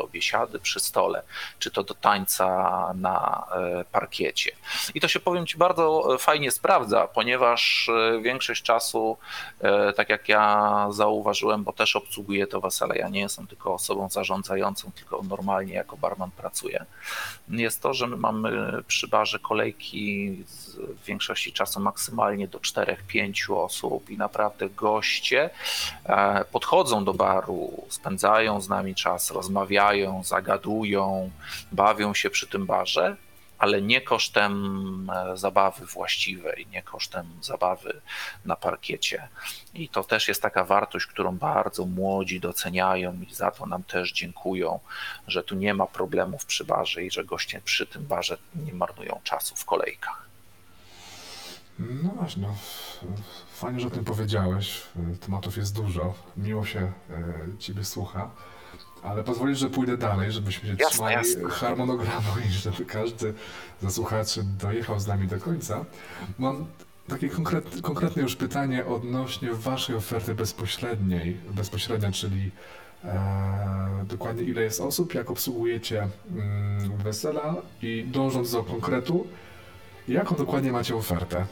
[0.00, 1.22] do biesiady przy stole,
[1.58, 2.46] czy to do tańca
[2.94, 4.52] na e, parkiecie.
[4.94, 9.16] I to się powiem Ci bardzo e, fajnie sprawdza, ponieważ e, większość czasu,
[9.96, 14.90] tak jak ja zauważyłem, bo też obsługuję to wesele, ja nie jestem tylko osobą zarządzającą,
[14.92, 16.84] tylko normalnie jako barman pracuję,
[17.48, 18.50] jest to, że my mamy
[18.86, 20.30] przy barze kolejki
[20.76, 25.50] w większości czasu maksymalnie do 4-5 osób i naprawdę goście
[26.52, 29.89] podchodzą do baru, spędzają z nami czas, rozmawiają,
[30.22, 31.30] zagadują,
[31.72, 33.16] bawią się przy tym barze,
[33.60, 38.00] ale nie kosztem e, zabawy właściwej, nie kosztem zabawy
[38.44, 39.28] na parkiecie.
[39.74, 44.12] I to też jest taka wartość, którą bardzo młodzi doceniają i za to nam też
[44.12, 44.80] dziękują,
[45.26, 49.20] że tu nie ma problemów przy barze i że goście przy tym barze nie marnują
[49.24, 50.30] czasu w kolejkach.
[51.78, 52.54] No właśnie, no,
[53.54, 54.82] fajnie, że o tym powiedziałeś.
[55.20, 56.14] Tematów jest dużo.
[56.36, 58.30] Miło się e, Ciebie słucha.
[59.02, 61.50] Ale pozwolisz, że pójdę dalej, żebyśmy się jasne, trzymali jasne.
[61.50, 63.34] harmonogramu i żeby każdy
[63.82, 65.84] ze słuchaczy dojechał z nami do końca.
[66.38, 66.66] Mam
[67.08, 72.50] takie konkret, konkretne już pytanie odnośnie Waszej oferty bezpośredniej, bezpośrednia, czyli
[73.04, 79.26] e, dokładnie ile jest osób, jak obsługujecie mm, wesela i dążąc do konkretu,
[80.08, 81.46] jaką dokładnie macie ofertę?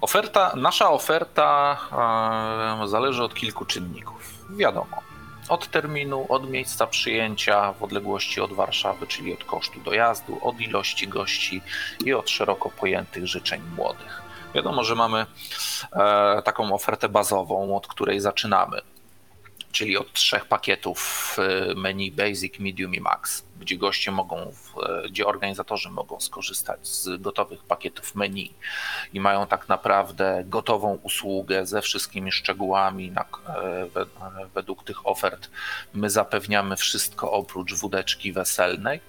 [0.00, 1.76] Oferta, nasza oferta
[2.84, 4.34] e, zależy od kilku czynników.
[4.50, 5.07] Wiadomo,
[5.48, 11.08] od terminu, od miejsca przyjęcia w odległości od Warszawy, czyli od kosztu dojazdu, od ilości
[11.08, 11.62] gości
[12.04, 14.22] i od szeroko pojętych życzeń młodych.
[14.54, 15.26] Wiadomo, że mamy
[15.92, 18.80] e, taką ofertę bazową, od której zaczynamy
[19.72, 25.26] czyli od trzech pakietów e, menu Basic, Medium i Max, gdzie goście mogą, e, gdzie
[25.26, 28.54] organizatorzy mogą skorzystać z gotowych pakietów menu
[29.12, 33.86] i mają tak naprawdę gotową usługę ze wszystkimi szczegółami na, e,
[34.54, 35.50] według tych ofert.
[35.94, 39.00] My zapewniamy wszystko oprócz wódeczki weselnej.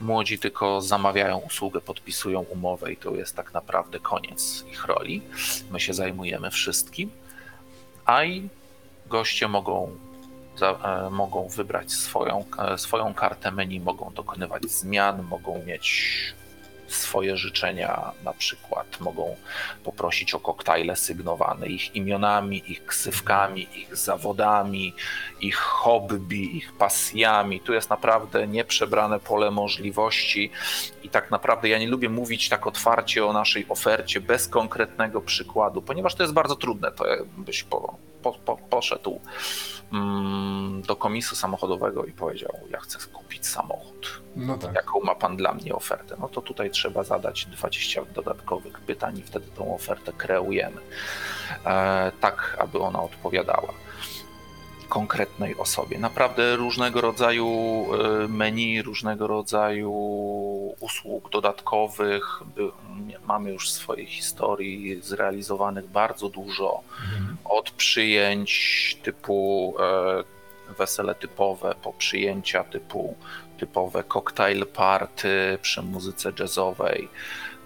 [0.00, 5.22] Młodzi tylko zamawiają usługę, podpisują umowę i to jest tak naprawdę koniec ich roli.
[5.70, 7.10] My się zajmujemy wszystkim.
[8.04, 8.48] A i
[9.08, 9.96] goście mogą,
[10.56, 16.34] za, e, mogą wybrać swoją, e, swoją kartę menu, mogą dokonywać zmian, mogą mieć
[16.94, 19.36] swoje życzenia, na przykład mogą
[19.84, 24.94] poprosić o koktajle sygnowane ich imionami, ich ksywkami, ich zawodami,
[25.40, 27.60] ich hobby, ich pasjami.
[27.60, 30.50] Tu jest naprawdę nieprzebrane pole możliwości
[31.02, 35.82] i tak naprawdę ja nie lubię mówić tak otwarcie o naszej ofercie bez konkretnego przykładu,
[35.82, 36.92] ponieważ to jest bardzo trudne.
[36.92, 37.04] To
[37.36, 39.20] byś po, po, po, poszedł
[40.86, 44.22] do komisu samochodowego i powiedział: Ja chcę kupić samochód.
[44.36, 44.74] No tak.
[44.74, 46.16] Jaką ma pan dla mnie ofertę?
[46.20, 50.80] No to tutaj trzeba zadać 20 dodatkowych pytań i wtedy tą ofertę kreujemy.
[51.66, 53.74] E, tak, aby ona odpowiadała
[54.88, 55.98] konkretnej osobie.
[55.98, 57.48] Naprawdę różnego rodzaju
[57.94, 59.92] e, menu, różnego rodzaju
[60.80, 62.42] usług dodatkowych.
[63.26, 66.80] Mamy już w swojej historii zrealizowanych bardzo dużo.
[67.04, 67.36] Mhm.
[67.44, 69.74] Od przyjęć typu
[70.70, 73.16] e, wesele typowe, po przyjęcia typu
[73.58, 77.08] typowe cocktail party przy muzyce jazzowej,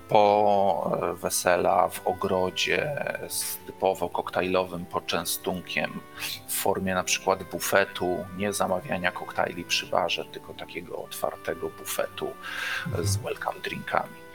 [0.08, 6.00] po e, wesela w ogrodzie z typowo koktajlowym poczęstunkiem
[6.46, 12.26] w formie na przykład bufetu, nie zamawiania koktajli przy barze, tylko takiego otwartego bufetu
[13.02, 13.24] z mhm.
[13.24, 14.28] welcome drinkami.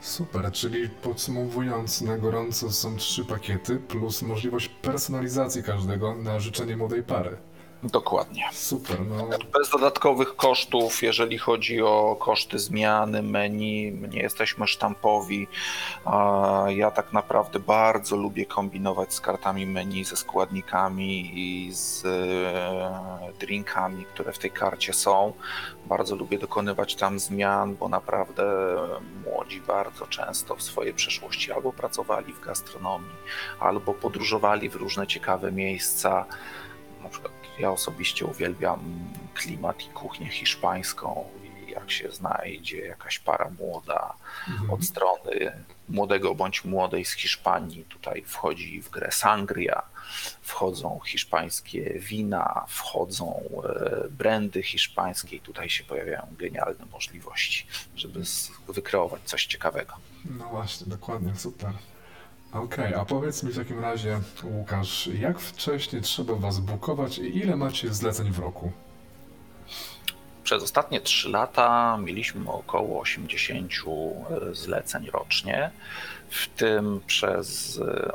[0.00, 7.02] Super, czyli podsumowując, na gorąco są trzy pakiety plus możliwość personalizacji każdego na życzenie młodej
[7.02, 7.36] pary.
[7.82, 8.44] Dokładnie.
[8.52, 9.00] Super.
[9.00, 9.28] No.
[9.58, 15.46] Bez dodatkowych kosztów, jeżeli chodzi o koszty zmiany menu, nie jesteśmy sztampowi.
[16.68, 24.04] Ja tak naprawdę bardzo lubię kombinować z kartami menu, ze składnikami i z e, drinkami,
[24.04, 25.32] które w tej karcie są.
[25.86, 28.44] Bardzo lubię dokonywać tam zmian, bo naprawdę
[29.24, 33.16] młodzi bardzo często w swojej przeszłości albo pracowali w gastronomii,
[33.60, 36.24] albo podróżowali w różne ciekawe miejsca.
[37.02, 38.80] Na przykład ja osobiście uwielbiam
[39.34, 41.24] klimat i kuchnię hiszpańską.
[41.44, 44.14] I jak się znajdzie jakaś para młoda
[44.48, 44.70] mhm.
[44.70, 45.52] od strony
[45.88, 49.82] młodego bądź młodej z Hiszpanii, tutaj wchodzi w grę sangria,
[50.42, 57.66] wchodzą hiszpańskie wina, wchodzą e, brandy hiszpańskie i tutaj się pojawiają genialne możliwości,
[57.96, 58.22] żeby
[58.68, 59.94] wykreować coś ciekawego.
[60.24, 61.72] No właśnie, dokładnie, super.
[62.52, 67.56] Okej, a powiedz mi w takim razie, Łukasz, jak wcześnie trzeba Was bukować i ile
[67.56, 68.72] macie zleceń w roku?
[70.44, 73.72] Przez ostatnie 3 lata mieliśmy około 80
[74.50, 75.70] e, zleceń rocznie,
[76.30, 78.12] w tym przez e,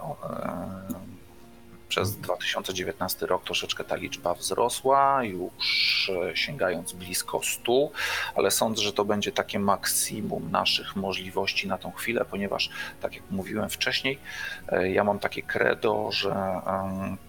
[1.93, 7.89] przez 2019 rok troszeczkę ta liczba wzrosła, już e, sięgając blisko 100,
[8.35, 12.69] ale sądzę, że to będzie takie maksimum naszych możliwości na tą chwilę, ponieważ,
[13.01, 14.19] tak jak mówiłem wcześniej,
[14.67, 16.35] e, ja mam takie credo, że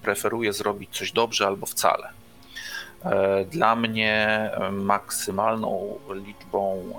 [0.02, 2.08] preferuję zrobić coś dobrze albo wcale.
[3.04, 6.92] E, dla mnie maksymalną liczbą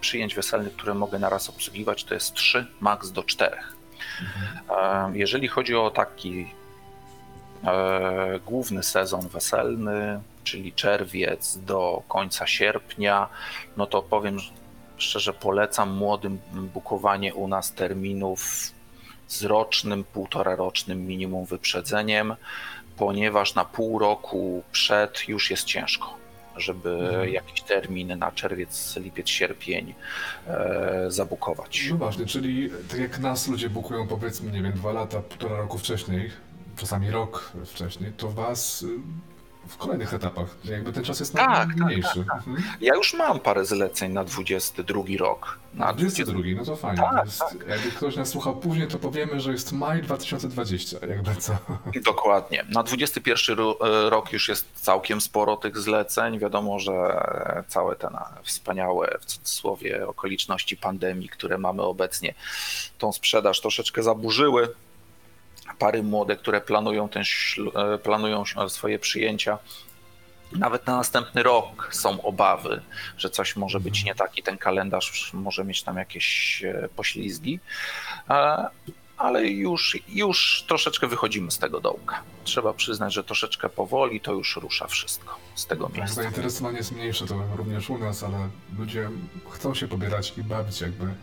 [0.00, 3.56] przyjęć weselnych, które mogę naraz obsługiwać, to jest 3, maks do 4.
[4.20, 5.16] Mhm.
[5.16, 6.65] Jeżeli chodzi o taki E,
[8.46, 13.28] główny sezon weselny, czyli czerwiec do końca sierpnia,
[13.76, 14.38] no to powiem
[14.96, 18.72] szczerze, polecam młodym bukowanie u nas terminów
[19.28, 22.36] z rocznym, półtora rocznym minimum wyprzedzeniem,
[22.96, 27.32] ponieważ na pół roku przed już jest ciężko żeby mhm.
[27.32, 29.94] jakiś termin na czerwiec, lipiec, sierpień
[30.46, 31.86] e, zabukować.
[31.90, 35.78] No właśnie, czyli tak jak nas ludzie bukują powiedzmy, nie wiem, dwa lata, półtora roku
[35.78, 36.30] wcześniej,
[36.76, 38.84] czasami rok wcześniej, to was
[39.68, 40.56] w kolejnych etapach.
[40.64, 42.24] Jakby ten czas jest tak, mniejszy.
[42.24, 42.62] Tak, tak, mhm.
[42.80, 45.58] Ja już mam parę zleceń na 22 rok.
[45.74, 47.02] Na 22, no to fajnie.
[47.02, 47.68] Tak, jest, tak.
[47.68, 51.56] Jakby ktoś nas słuchał później, to powiemy, że jest maj 2020, jakby co.
[52.04, 52.64] Dokładnie.
[52.68, 56.38] Na 21 e, rok już jest całkiem sporo tych zleceń.
[56.38, 56.92] Wiadomo, że
[57.68, 58.08] całe te
[58.42, 62.34] wspaniałe, w cudzysłowie, okoliczności pandemii, które mamy obecnie,
[62.98, 64.68] tą sprzedaż troszeczkę zaburzyły
[65.78, 67.22] pary młode, które planują, ten,
[67.74, 69.58] e, planują swoje przyjęcia.
[70.52, 72.82] Nawet na następny rok są obawy,
[73.18, 77.60] że coś może być nie tak i ten kalendarz może mieć tam jakieś e, poślizgi,
[79.16, 82.22] ale już, już troszeczkę wychodzimy z tego dołka.
[82.44, 86.22] Trzeba przyznać, że troszeczkę powoli to już rusza wszystko z tego tak, miejsca.
[86.22, 88.48] Zainteresowanie jest mniejsze, to również u nas, ale
[88.78, 89.10] ludzie
[89.50, 91.14] chcą się pobierać i bawić jakby.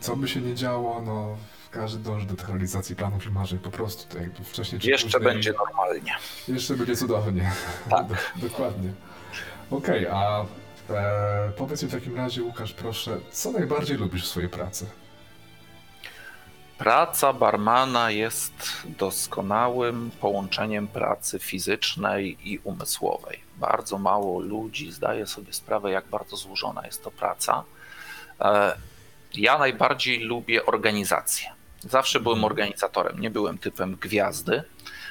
[0.00, 1.36] Co by się nie działo, no
[1.70, 4.14] każdy dąży do tych realizacji planów i marzeń po prostu.
[4.14, 6.14] To jakby wcześniej czy Jeszcze później, będzie normalnie.
[6.48, 7.52] Jeszcze będzie cudownie.
[7.90, 8.06] Tak.
[8.36, 8.92] Dokładnie.
[9.70, 10.44] Okej, okay, a
[10.90, 14.86] e, powiedz mi w takim razie, Łukasz, proszę, co najbardziej lubisz w swojej pracy?
[16.78, 18.52] Praca barmana jest
[18.84, 23.40] doskonałym połączeniem pracy fizycznej i umysłowej.
[23.56, 27.64] Bardzo mało ludzi zdaje sobie sprawę, jak bardzo złożona jest to praca.
[28.40, 28.76] E,
[29.34, 31.57] ja najbardziej lubię organizację.
[31.90, 33.20] Zawsze byłem organizatorem.
[33.20, 34.62] Nie byłem typem gwiazdy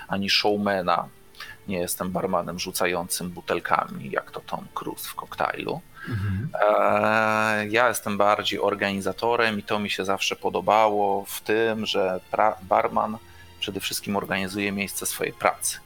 [0.07, 1.07] ani showmana.
[1.67, 5.81] Nie jestem barmanem rzucającym butelkami, jak to Tom Cruise w koktajlu.
[6.09, 6.49] Mhm.
[6.61, 12.19] E, ja jestem bardziej organizatorem i to mi się zawsze podobało w tym, że
[12.61, 13.17] barman
[13.59, 15.77] przede wszystkim organizuje miejsce swojej pracy.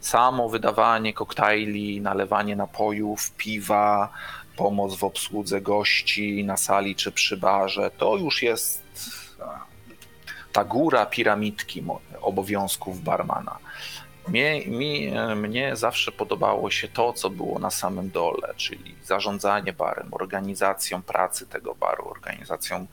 [0.00, 4.08] Samo wydawanie koktajli, nalewanie napojów, piwa,
[4.56, 8.82] pomoc w obsłudze gości na sali czy przy barze, to już jest
[10.56, 11.84] ta góra piramidki
[12.20, 13.58] obowiązków barmana.
[14.28, 20.08] Mnie, mi, mnie zawsze podobało się to, co było na samym dole, czyli zarządzanie barem,
[20.14, 22.86] organizacją pracy tego baru, organizacją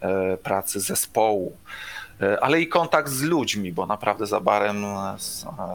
[0.00, 2.03] e, pracy zespołu, E,
[2.40, 5.16] ale i kontakt z ludźmi, bo naprawdę za barem e,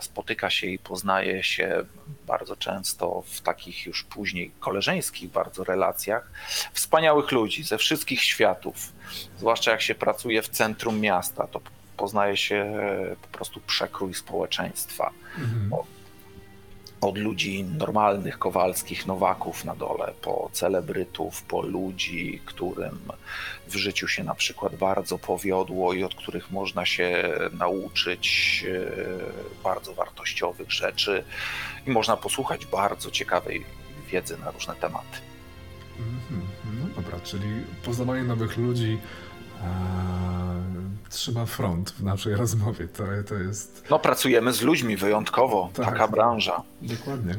[0.02, 1.86] spotyka się i poznaje się
[2.28, 6.32] bardzo często w takich już później koleżeńskich bardzo relacjach
[6.73, 8.93] wspaniałych ludzi ze wszystkich światów.
[9.38, 11.62] Zwłaszcza jak się pracuje w centrum miasta, to
[11.97, 15.12] poznaje się e, po prostu przekrój społeczeństwa.
[15.38, 15.98] Mhm
[17.01, 22.99] od ludzi normalnych, kowalskich, nowaków na dole, po celebrytów, po ludzi, którym
[23.67, 29.93] w życiu się na przykład bardzo powiodło i od których można się nauczyć e, bardzo
[29.93, 31.23] wartościowych rzeczy
[31.88, 33.65] i można posłuchać bardzo ciekawej
[34.12, 35.17] wiedzy na różne tematy.
[35.99, 36.47] Mhm,
[36.81, 38.97] no dobra, czyli poznawanie nowych ludzi
[41.10, 42.88] trzyma front w naszej rozmowie.
[42.88, 43.84] To, to jest.
[43.89, 45.69] No, pracujemy z ludźmi wyjątkowo.
[45.74, 46.63] Tak, taka branża.
[46.82, 47.36] Dokładnie.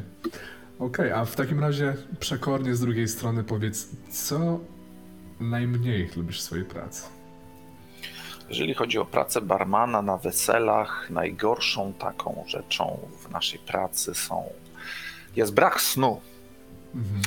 [0.79, 4.61] Okej, okay, a w takim razie przekornie z drugiej strony powiedz, co
[5.41, 7.03] najmniej lubisz w swojej pracy?
[8.49, 14.45] Jeżeli chodzi o pracę barmana na weselach, najgorszą taką rzeczą w naszej pracy są
[15.37, 16.21] jest brak snu.
[16.95, 17.23] Mhm.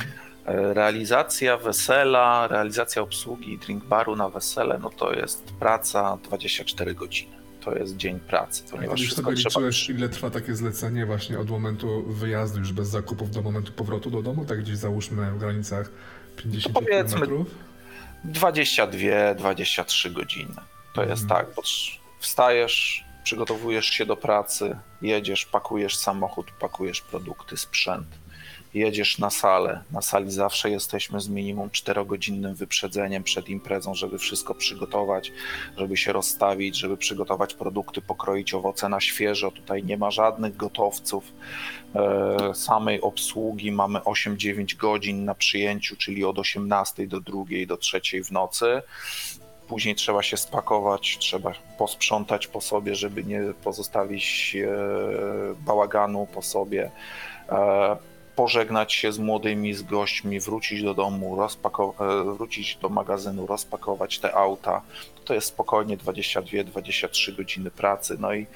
[0.46, 7.36] Realizacja wesela, realizacja obsługi drink baru na wesele, no to jest praca 24 godziny.
[7.60, 9.98] To jest dzień pracy, ponieważ A sobie liczyłeś, trzeba...
[9.98, 14.22] ile trwa takie zlecenie właśnie od momentu wyjazdu już bez zakupów do momentu powrotu do
[14.22, 14.44] domu?
[14.44, 15.90] Tak gdzieś załóżmy w granicach
[16.36, 17.44] 50 no powiedzmy km?
[18.32, 20.54] 22-23 godziny.
[20.94, 21.46] To jest mhm.
[21.46, 21.62] tak, bo
[22.18, 28.06] wstajesz, przygotowujesz się do pracy, jedziesz, pakujesz samochód, pakujesz produkty, sprzęt
[28.74, 29.82] jedziesz na salę.
[29.90, 35.32] Na sali zawsze jesteśmy z minimum 4-godzinnym wyprzedzeniem przed imprezą, żeby wszystko przygotować,
[35.76, 39.50] żeby się rozstawić, żeby przygotować produkty, pokroić owoce na świeżo.
[39.50, 41.32] Tutaj nie ma żadnych gotowców.
[41.94, 48.00] E, samej obsługi mamy 8-9 godzin na przyjęciu, czyli od 18 do 2 do 3
[48.24, 48.82] w nocy.
[49.68, 54.68] Później trzeba się spakować, trzeba posprzątać po sobie, żeby nie pozostawić e,
[55.54, 56.90] bałaganu po sobie
[57.48, 57.96] e,
[58.36, 64.34] pożegnać się z młodymi, z gośćmi, wrócić do domu, e, wrócić do magazynu, rozpakować te
[64.34, 64.82] auta.
[65.24, 68.16] To jest spokojnie 22-23 godziny pracy.
[68.20, 68.46] No i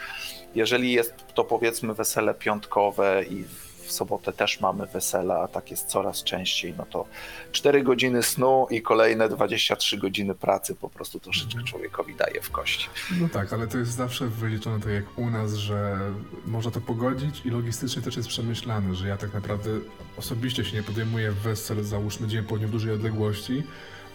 [0.55, 5.86] jeżeli jest to powiedzmy wesele piątkowe i w sobotę też mamy wesela, a tak jest
[5.86, 7.07] coraz częściej, no to
[7.53, 12.89] 4 godziny snu i kolejne 23 godziny pracy po prostu troszeczkę człowiekowi daje w kości.
[13.20, 15.99] No tak, ale to jest zawsze wyliczone tak jak u nas, że
[16.47, 19.70] można to pogodzić i logistycznie też jest przemyślane, że ja tak naprawdę
[20.16, 23.62] osobiście się nie podejmuję wesel, załóżmy dzień po dniu w dużej odległości,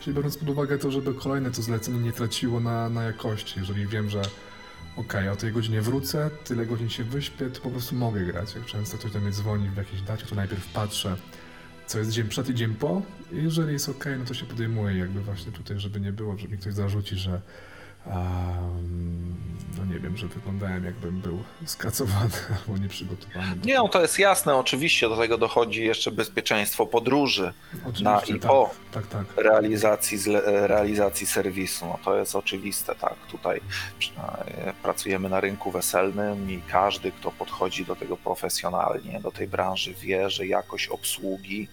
[0.02, 3.88] czyli biorąc pod uwagę to, żeby kolejne to zlecenie nie traciło na, na jakości, jeżeli
[3.88, 4.22] wiem, że
[4.98, 8.56] okej, o tej godzinie wrócę, tyle godzin się wyśpię, to po prostu mogę grać.
[8.56, 11.16] Jak często ktoś do mnie dzwoni w jakiejś dacie, to najpierw patrzę,
[11.88, 13.02] co jest dzień przed i dzień po.
[13.32, 16.48] I jeżeli jest ok, no to się podejmuję jakby właśnie tutaj, żeby nie było, że
[16.48, 17.42] mi ktoś zarzuci, że
[18.06, 19.36] um,
[19.78, 23.56] no nie wiem, że wyglądałem jakbym był skacowany albo nieprzygotowany.
[23.66, 28.40] Nie, no to jest jasne, oczywiście do tego dochodzi jeszcze bezpieczeństwo podróży Oczywiście, na i
[28.40, 29.26] tak, po tak, tak.
[29.38, 31.86] realizacji, zle- realizacji serwisu.
[31.86, 33.16] No to jest oczywiste, tak.
[33.32, 33.62] Tutaj
[34.18, 39.94] e, pracujemy na rynku weselnym i każdy, kto podchodzi do tego profesjonalnie, do tej branży,
[39.94, 41.68] wie, że jakość obsługi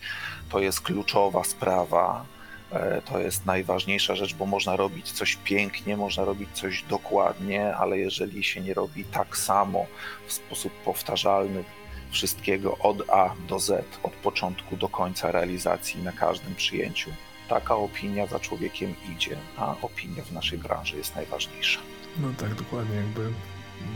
[0.48, 2.24] to jest kluczowa sprawa.
[2.72, 7.98] E, To jest najważniejsza rzecz, bo można robić coś pięknie, można robić coś dokładnie, ale
[7.98, 9.86] jeżeli się nie robi tak samo
[10.26, 11.64] w sposób powtarzalny
[12.10, 17.10] wszystkiego od A do Z, od początku do końca realizacji na każdym przyjęciu,
[17.48, 21.80] taka opinia za człowiekiem idzie, a opinia w naszej branży jest najważniejsza.
[22.18, 23.20] No tak, dokładnie, jakby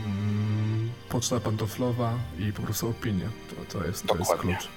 [0.05, 3.29] mm, poczta pantoflowa i po prostu opinia.
[3.49, 4.67] To, to, jest, to jest klucz.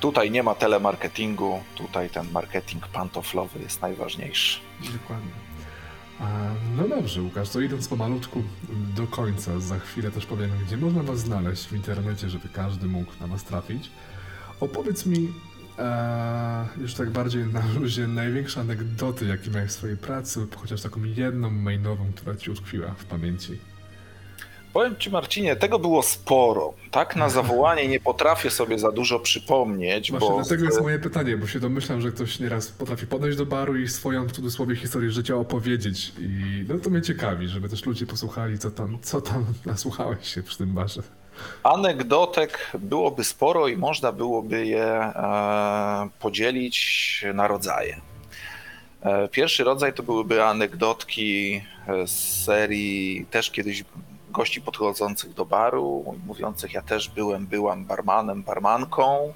[0.00, 4.60] Tutaj nie ma telemarketingu, tutaj ten marketing pantoflowy jest najważniejszy.
[4.92, 5.30] Dokładnie.
[6.76, 8.42] No dobrze, Łukasz, to idąc pomalutku
[8.96, 13.12] do końca, za chwilę też powiem, gdzie można Was znaleźć w internecie, żeby każdy mógł
[13.20, 13.90] na Was trafić.
[14.60, 15.32] Opowiedz mi
[15.78, 21.04] e, już tak bardziej na luzie największe anegdoty, jakie miałeś w swojej pracy, chociaż taką
[21.04, 23.58] jedną mailową, która Ci utkwiła w pamięci.
[24.78, 26.74] Powiem Ci, Marcinie, tego było sporo.
[26.90, 31.36] Tak na zawołanie nie potrafię sobie za dużo przypomnieć, Właśnie bo dlatego jest moje pytanie,
[31.36, 35.10] bo się domyślam, że ktoś nieraz potrafi podejść do baru i swoją w cudzysłowie historię
[35.10, 36.12] życia opowiedzieć.
[36.18, 40.42] I no to mnie ciekawi, żeby też ludzie posłuchali, co tam, co tam nasłuchałeś się
[40.42, 41.02] przy tym barze.
[41.62, 48.00] anegdotek byłoby sporo i można byłoby je e, podzielić na rodzaje.
[49.02, 53.84] E, Pierwszy rodzaj to byłyby anegdotki e, z serii też kiedyś
[54.30, 59.32] gości podchodzących do baru, mówiących ja też byłem, byłam barmanem, barmanką.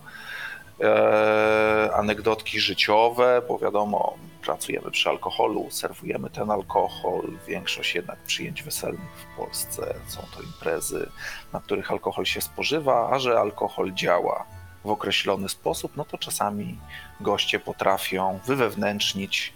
[0.81, 7.23] E, anegdotki życiowe, bo wiadomo, pracujemy przy alkoholu, serwujemy ten alkohol.
[7.49, 11.11] Większość jednak przyjęć weselnych w Polsce są to imprezy,
[11.53, 14.45] na których alkohol się spożywa, a że alkohol działa
[14.85, 16.79] w określony sposób, no to czasami
[17.21, 19.53] goście potrafią wywewnętrznić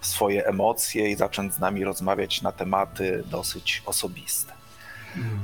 [0.00, 4.55] swoje emocje i zacząć z nami rozmawiać na tematy dosyć osobiste.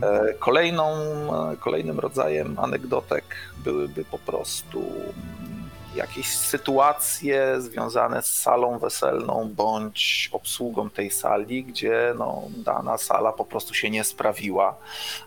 [0.03, 0.87] E, Kolejną,
[1.53, 3.25] e, kolejnym rodzajem anegdotek
[3.65, 12.15] byłyby po prostu mm, jakieś sytuacje związane z salą weselną bądź obsługą tej sali, gdzie
[12.19, 14.77] no, dana sala po prostu się nie sprawiła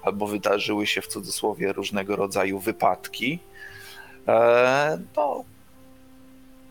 [0.04, 3.40] albo wydarzyły się w cudzysłowie różnego rodzaju wypadki.
[4.28, 5.44] E, no,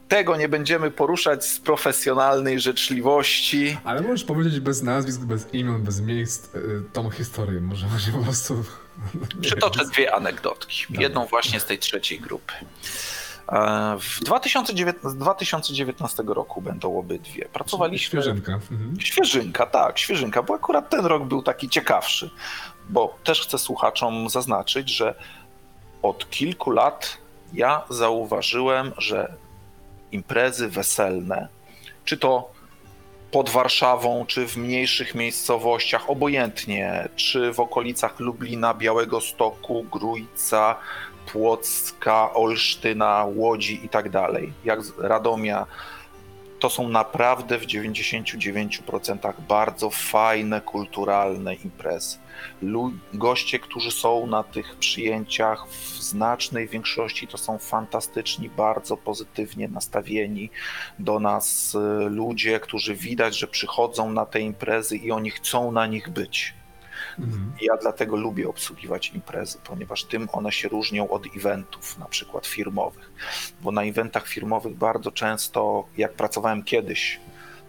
[0.09, 3.77] tego nie będziemy poruszać z profesjonalnej życzliwości.
[3.85, 7.61] Ale możesz powiedzieć bez nazwisk, bez imion, bez miejsc y, tą historię.
[7.61, 8.65] Może właśnie po prostu...
[9.41, 10.87] Przytoczę dwie anegdotki.
[10.91, 12.53] Jedną właśnie z tej trzeciej grupy.
[13.49, 17.49] E, W 2019, z 2019 roku będą obydwie.
[17.53, 18.23] Pracowaliśmy.
[18.23, 18.53] Świeżynka.
[18.53, 19.01] Mhm.
[19.01, 22.31] Świeżynka, tak, świeżynka, bo akurat ten rok był taki ciekawszy.
[22.89, 25.15] Bo też chcę słuchaczom zaznaczyć, że
[26.03, 27.19] od kilku lat
[27.53, 29.35] ja zauważyłem, że
[30.13, 31.49] imprezy weselne,
[32.05, 32.55] czy to
[33.31, 40.77] pod Warszawą, czy w mniejszych miejscowościach, obojętnie, czy w okolicach Lublina, Białego Stoku, Grójca,
[41.33, 45.67] Płocka, Olsztyna, Łodzi i tak dalej, jak Radomia,
[46.61, 52.19] to są naprawdę w 99% bardzo fajne, kulturalne imprezy.
[53.15, 60.51] Goście, którzy są na tych przyjęciach w znacznej większości to są fantastyczni, bardzo pozytywnie nastawieni
[60.99, 61.79] do nas y,
[62.11, 66.55] ludzie, którzy widać, że przychodzą na te imprezy i oni chcą na nich być.
[67.19, 67.53] Mhm.
[67.61, 73.13] Ja dlatego lubię obsługiwać imprezy, ponieważ tym one się różnią od eventów, na przykład firmowych.
[73.61, 77.21] Bo na eventach firmowych bardzo często, jak pracowałem kiedyś,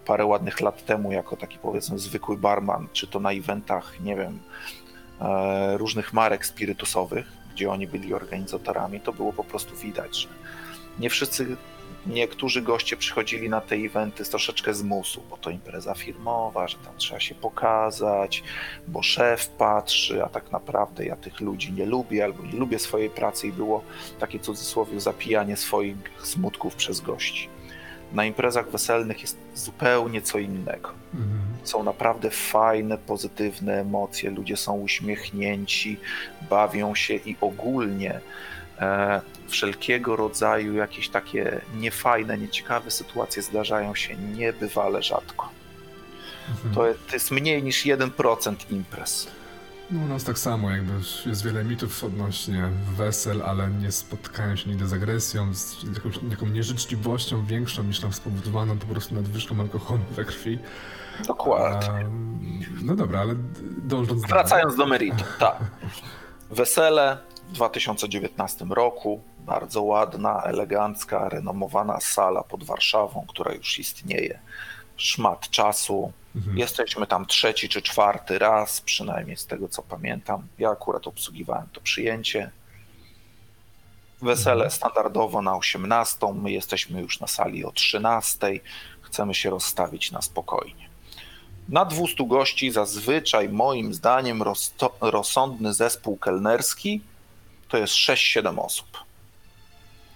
[0.06, 4.38] parę ładnych lat temu, jako taki powiedzmy zwykły barman, czy to na eventach, nie wiem,
[5.20, 10.28] e, różnych marek spirytusowych, gdzie oni byli organizatorami, to było po prostu widać, że
[10.98, 11.56] nie wszyscy
[12.06, 16.78] niektórzy goście przychodzili na te eventy z troszeczkę z musu, bo to impreza firmowa, że
[16.78, 18.42] tam trzeba się pokazać,
[18.88, 23.10] bo szef patrzy, a tak naprawdę ja tych ludzi nie lubię albo nie lubię swojej
[23.10, 23.82] pracy i było
[24.20, 27.55] takie cudzysłowie zapijanie swoich smutków przez gości.
[28.12, 30.90] Na imprezach weselnych jest zupełnie co innego.
[31.14, 31.40] Mhm.
[31.64, 35.96] Są naprawdę fajne, pozytywne emocje, ludzie są uśmiechnięci,
[36.50, 38.20] bawią się i ogólnie
[38.80, 45.48] e, wszelkiego rodzaju jakieś takie niefajne, nieciekawe sytuacje zdarzają się niebywale rzadko.
[46.50, 46.74] Mhm.
[46.74, 49.28] To, jest- to jest mniej niż 1% imprez.
[49.90, 50.92] No, u nas tak samo, jakby
[51.26, 56.46] jest wiele mitów odnośnie wesel, ale nie spotkają się nigdy z agresją, z jakąś, taką
[56.46, 60.58] nieżyczliwością większą niż tam spowodowaną po prostu nadwyżką alkoholu we krwi.
[61.26, 62.06] Dokładnie.
[62.82, 63.34] No dobra, ale
[63.78, 64.28] dążąc dalej.
[64.28, 65.56] Wracając do meritum, tak.
[66.50, 67.18] Wesele
[67.48, 74.38] w 2019 roku, bardzo ładna, elegancka, renomowana sala pod Warszawą, która już istnieje
[74.96, 76.12] szmat czasu.
[76.36, 76.58] Mhm.
[76.58, 80.46] Jesteśmy tam trzeci czy czwarty raz, przynajmniej z tego co pamiętam.
[80.58, 82.50] Ja akurat obsługiwałem to przyjęcie.
[84.22, 88.60] Wesele standardowo na 18, my jesteśmy już na sali o 13.
[89.02, 90.88] Chcemy się rozstawić na spokojnie.
[91.68, 94.42] Na 200 gości zazwyczaj moim zdaniem
[95.00, 97.00] rozsądny zespół kelnerski
[97.68, 98.86] to jest 6-7 osób.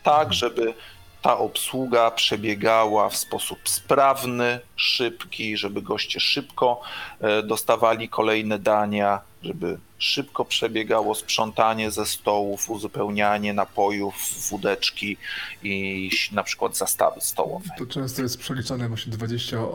[0.03, 0.75] Tak, żeby
[1.23, 6.81] ta obsługa przebiegała w sposób sprawny, szybki, żeby goście szybko
[7.21, 14.15] e, dostawali kolejne dania, żeby szybko przebiegało sprzątanie ze stołów, uzupełnianie napojów,
[14.51, 15.17] wódeczki
[15.63, 17.65] i na przykład zastawy stołowe.
[17.79, 19.67] To często jest przeliczane właśnie 20 e,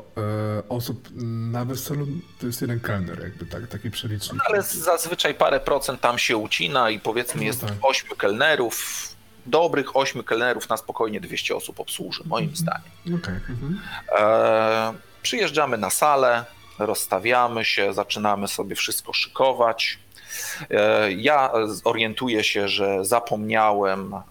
[0.70, 1.10] osób
[1.52, 2.08] na weselu,
[2.39, 4.41] to jest jeden kelner, jakby tak, taki przelicznik.
[4.50, 7.72] Ale zazwyczaj parę procent tam się ucina i powiedzmy No jest tak.
[7.82, 9.14] ośmiu kelnerów,
[9.46, 12.91] dobrych ośmiu kelnerów na spokojnie 200 osób obsłuży, moim zdaniem.
[13.06, 13.80] Okej, mhm.
[14.18, 16.46] E, przyjeżdżamy na salę,
[16.80, 20.00] rozstawiamy się, zaczynamy sobie wszystko szykować.
[20.72, 21.52] E, ja
[21.84, 24.22] orientuję się, że zapomniałem e,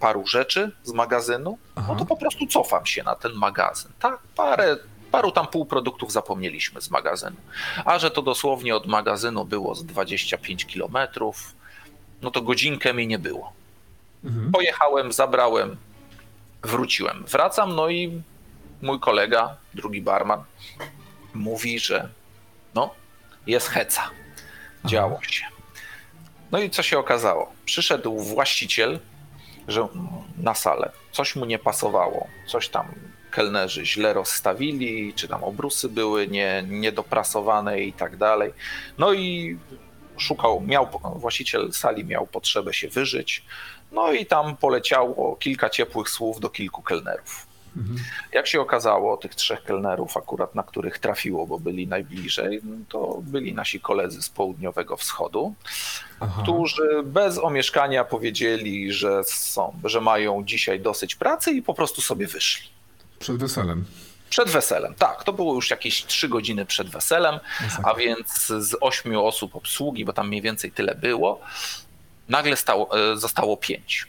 [0.00, 1.86] paru rzeczy z magazynu, Aha.
[1.92, 3.92] no to po prostu cofam się na ten magazyn.
[4.00, 4.76] Tak, parę,
[5.10, 7.36] paru tam półproduktów zapomnieliśmy z magazynu.
[7.84, 11.54] A że to dosłownie od magazynu było z 25 kilometrów,
[12.22, 13.52] no to godzinkę mi nie było.
[14.24, 14.52] Mhm.
[14.52, 15.76] Pojechałem, zabrałem,
[16.62, 17.24] wróciłem.
[17.28, 18.22] Wracam, no i
[18.82, 20.44] mój kolega, drugi barman,
[21.34, 22.08] mówi, że
[22.74, 22.94] no,
[23.46, 24.10] jest heca.
[24.84, 25.44] Działo się.
[26.50, 27.52] No i co się okazało?
[27.64, 29.00] Przyszedł właściciel
[29.70, 29.88] że
[30.38, 30.92] na salę.
[31.12, 32.28] Coś mu nie pasowało.
[32.46, 32.86] Coś tam
[33.30, 38.52] kelnerzy źle rozstawili, czy tam obrusy były nie, niedoprasowane i tak dalej.
[38.98, 39.58] No i
[40.18, 43.44] szukał, miał, właściciel sali miał potrzebę się wyżyć.
[43.92, 47.50] No i tam poleciało kilka ciepłych słów do kilku kelnerów.
[47.76, 47.98] Mhm.
[48.32, 53.54] Jak się okazało, tych trzech kelnerów, akurat na których trafiło, bo byli najbliżej, to byli
[53.54, 55.54] nasi koledzy z południowego wschodu,
[56.20, 56.42] Aha.
[56.42, 62.26] którzy bez omieszkania powiedzieli, że, są, że mają dzisiaj dosyć pracy i po prostu sobie
[62.26, 62.68] wyszli.
[63.18, 63.84] Przed weselem.
[64.30, 67.40] Przed weselem, tak, to było już jakieś trzy godziny przed weselem,
[67.82, 71.40] a więc z ośmiu osób obsługi, bo tam mniej więcej tyle było,
[72.30, 74.06] nagle stało, e, zostało pięć.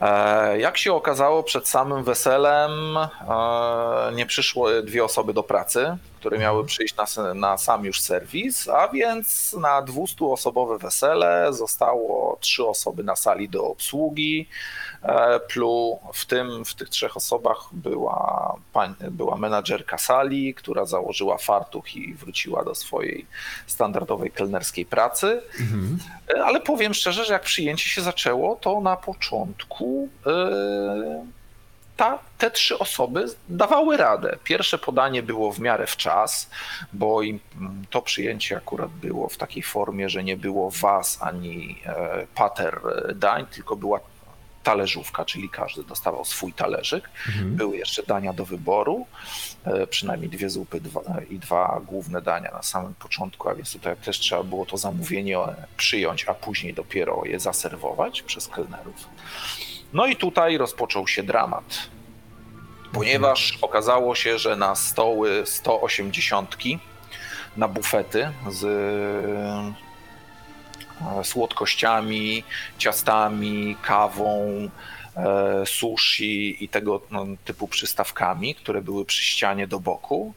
[0.00, 6.38] E, Jak się okazało, przed samym weselem e, nie przyszły dwie osoby do pracy, które
[6.38, 13.04] miały przyjść na, na sam już serwis, a więc na 200-osobowe wesele zostało trzy osoby
[13.04, 14.48] na sali do obsługi.
[15.02, 21.38] E, Plus w tym, w tych trzech osobach była, pań, była menadżerka sali, która założyła
[21.38, 23.26] fartuch i wróciła do swojej
[23.66, 25.42] standardowej kelnerskiej pracy.
[25.60, 25.98] Mhm.
[26.34, 31.26] E, Ale powiem szczerze, że jak przyjęcie się zaczęło, to na początku e,
[31.96, 34.38] ta, te trzy osoby dawały radę.
[34.44, 36.50] Pierwsze podanie było w miarę w czas,
[36.92, 41.82] bo im mm, to przyjęcie akurat było w takiej formie, że nie było was ani
[41.86, 44.00] e, pater e, dań, tylko była
[44.62, 47.10] talerzówka, czyli każdy dostawał swój talerzyk.
[47.28, 47.56] Mhm.
[47.56, 49.06] Były jeszcze dania do wyboru,
[49.64, 53.96] e, przynajmniej dwie zupy dwa, i dwa główne dania na samym początku, a więc tutaj
[53.96, 55.38] też trzeba było to zamówienie
[55.76, 59.08] przyjąć, a później dopiero je zaserwować przez kelnerów.
[59.92, 61.64] No i tutaj rozpoczął się dramat,
[62.92, 66.56] ponieważ okazało się, że na stoły 180
[67.56, 68.64] na bufety z
[71.04, 72.44] e, słodkościami,
[72.78, 74.68] ciastami, kawą,
[75.16, 80.34] e, sushi i tego no, typu przystawkami, które były przy ścianie do boku.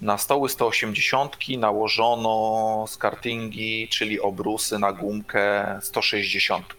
[0.00, 6.74] Na stoły 180 nałożono skartingi, czyli obrusy na gumkę 160.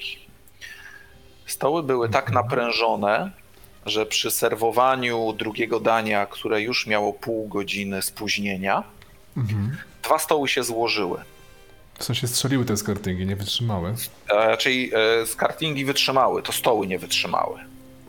[1.46, 3.32] Stoły były tak naprężone,
[3.86, 8.84] że przy serwowaniu drugiego dania, które już miało pół godziny spóźnienia,
[9.38, 9.78] Mhm.
[10.04, 11.18] dwa stoły się złożyły.
[12.00, 13.96] W sensie strzeliły te skartyngi, nie wytrzymały.
[14.30, 14.92] E, czyli
[15.22, 17.60] e, skartingi wytrzymały, to stoły nie wytrzymały.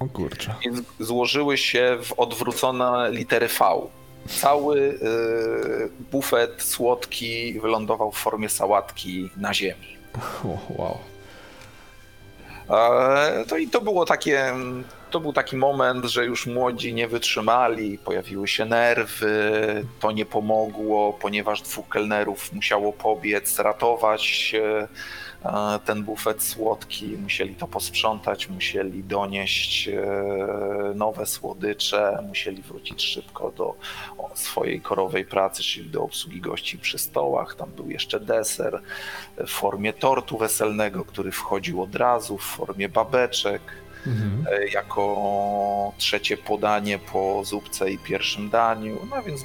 [0.00, 0.54] O kurczę.
[0.64, 3.64] Więc złożyły się w odwrócone litery V.
[4.28, 9.96] Cały e, bufet słodki wylądował w formie sałatki na ziemi.
[10.44, 10.98] O, wow.
[12.70, 14.54] E, To i to było takie,
[15.10, 21.12] to był taki moment, że już młodzi nie wytrzymali, pojawiły się nerwy, to nie pomogło,
[21.12, 24.88] ponieważ dwóch kelnerów musiało pobiec, ratować e,
[25.84, 30.02] ten bufet słodki, musieli to posprzątać, musieli donieść e,
[30.94, 33.74] nowe słodycze, musieli wrócić szybko do
[34.34, 37.54] swojej korowej pracy, czyli do obsługi gości przy stołach.
[37.54, 38.80] Tam był jeszcze deser
[39.36, 43.62] w formie tortu weselnego, który wchodził od razu, w formie babeczek,
[44.06, 44.46] Mhm.
[44.52, 48.98] e, jako trzecie podanie po zupce i pierwszym daniu.
[49.10, 49.44] No więc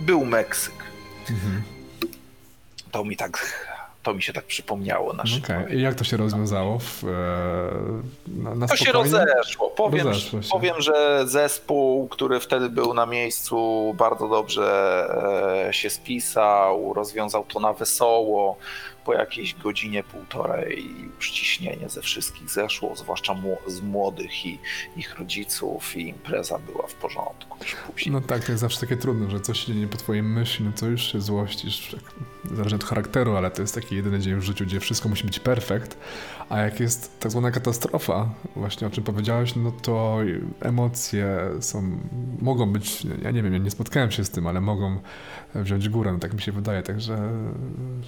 [0.00, 0.74] był Meksyk.
[1.30, 1.62] Mhm.
[2.90, 3.66] To mi tak,
[4.02, 5.52] to mi się tak przypomniało na szybko.
[5.70, 6.78] i jak to się rozwiązało?
[6.78, 7.10] W, e,
[8.42, 9.70] na, na To się rozeszło.
[9.70, 10.48] Powiem, Rozeszło się.
[10.50, 15.06] powiem, że zespół, który wtedy był na miejscu, bardzo dobrze
[15.68, 18.56] e, się spisał, rozwiązał to na wesoło.
[19.06, 23.34] Po jakiejś godzinie, półtorej już ze wszystkich zeszło, zwłaszcza
[23.66, 24.58] z młodych i
[24.96, 27.58] ich rodziców i impreza była w porządku.
[28.06, 30.72] No tak, to jest zawsze takie trudne, że coś się dzieje po twojej myśli, no
[30.80, 32.14] to już się złościsz, tak,
[32.56, 35.40] zależy od charakteru, ale to jest taki jedyny dzień w życiu, gdzie wszystko musi być
[35.40, 35.98] perfekt,
[36.48, 40.18] a jak jest tak zwana katastrofa, właśnie o czym powiedziałeś, no to
[40.60, 41.98] emocje są,
[42.40, 45.00] mogą być, ja nie wiem, ja nie spotkałem się z tym, ale mogą
[45.54, 47.18] wziąć górę, no tak mi się wydaje, także...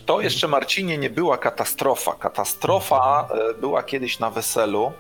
[0.07, 2.15] To jeszcze, Marcinie, nie była katastrofa.
[2.15, 4.93] Katastrofa e, była kiedyś na weselu.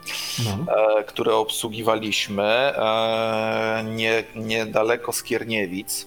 [0.45, 6.07] No, e, które obsługiwaliśmy e, nie, niedaleko Skierniewic.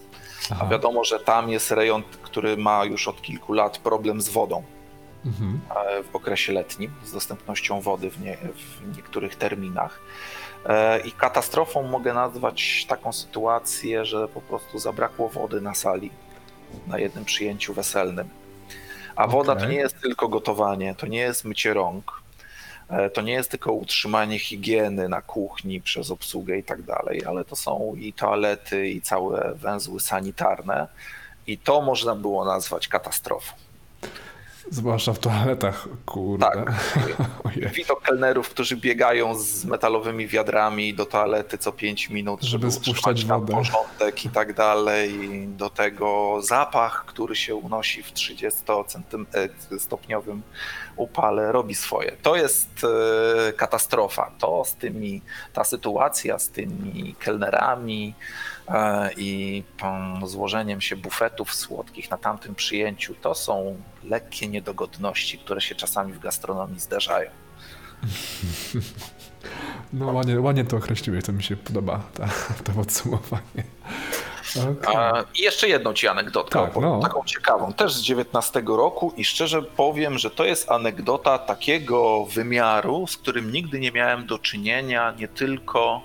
[0.49, 4.29] A aha, wiadomo, że tam jest rejon, który ma już od kilku lat problem z
[4.29, 4.63] wodą
[5.25, 5.59] mhm,
[6.11, 9.99] w okresie letnim, z dostępnością wody w, nie, w niektórych terminach.
[10.66, 16.12] E, I katastrofą mogę nazwać taką sytuację, że po prostu zabrakło wody na sali
[16.88, 18.30] na jednym przyjęciu weselnym.
[19.16, 22.22] A woda to nie jest tylko gotowanie, to nie jest mycie rąk,
[22.89, 27.45] e, to nie jest tylko utrzymanie higieny na kuchni przez obsługę i tak dalej, ale
[27.45, 30.88] to są i toalety, i całe węzły sanitarne.
[31.47, 33.53] I to można było nazwać katastrofą.
[34.72, 36.45] Zwłaszcza w toaletach, kurde.
[36.45, 36.72] Tak.
[37.76, 43.26] Widok kelnerów, którzy biegają z metalowymi wiadrami do toalety co 5 minut, żeby, Żeby spuszczać
[43.26, 43.53] wodę.
[43.53, 45.11] porządek i tak dalej.
[45.47, 50.39] Do tego zapach, który się unosi w 30-stopniowym
[50.95, 52.11] upale, robi swoje.
[52.22, 52.69] To jest
[53.49, 54.32] e, katastrofa.
[54.39, 55.22] To z tymi,
[55.53, 58.13] ta sytuacja z tymi kelnerami
[58.61, 58.61] e,
[59.17, 65.76] i mm, złożeniem się bufetów słodkich na tamtym przyjęciu, to są lekkie niedogodności, które się
[65.76, 67.32] czasami w gastronomii zdarzają.
[69.93, 72.28] No ładnie, ładnie to określiłeś, to mi się podoba, ta,
[72.63, 73.63] to podsumowanie.
[74.95, 76.99] A, I jeszcze jedną ci anegdotkę, Tak, no.
[76.99, 83.07] taką ciekawą, też z 19 roku i szczerze powiem, że to jest anegdota takiego wymiaru,
[83.07, 86.01] z którym nigdy nie miałem do czynienia, nie tylko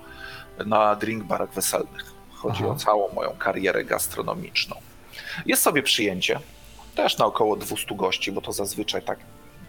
[0.67, 2.16] na drink barach weselnych.
[2.49, 2.73] Chodzi Aha.
[2.73, 4.77] o całą moją karierę gastronomiczną.
[5.47, 6.41] Jest sobie przyjęcie,
[6.95, 9.19] też na około 200 gości, bo to zazwyczaj tak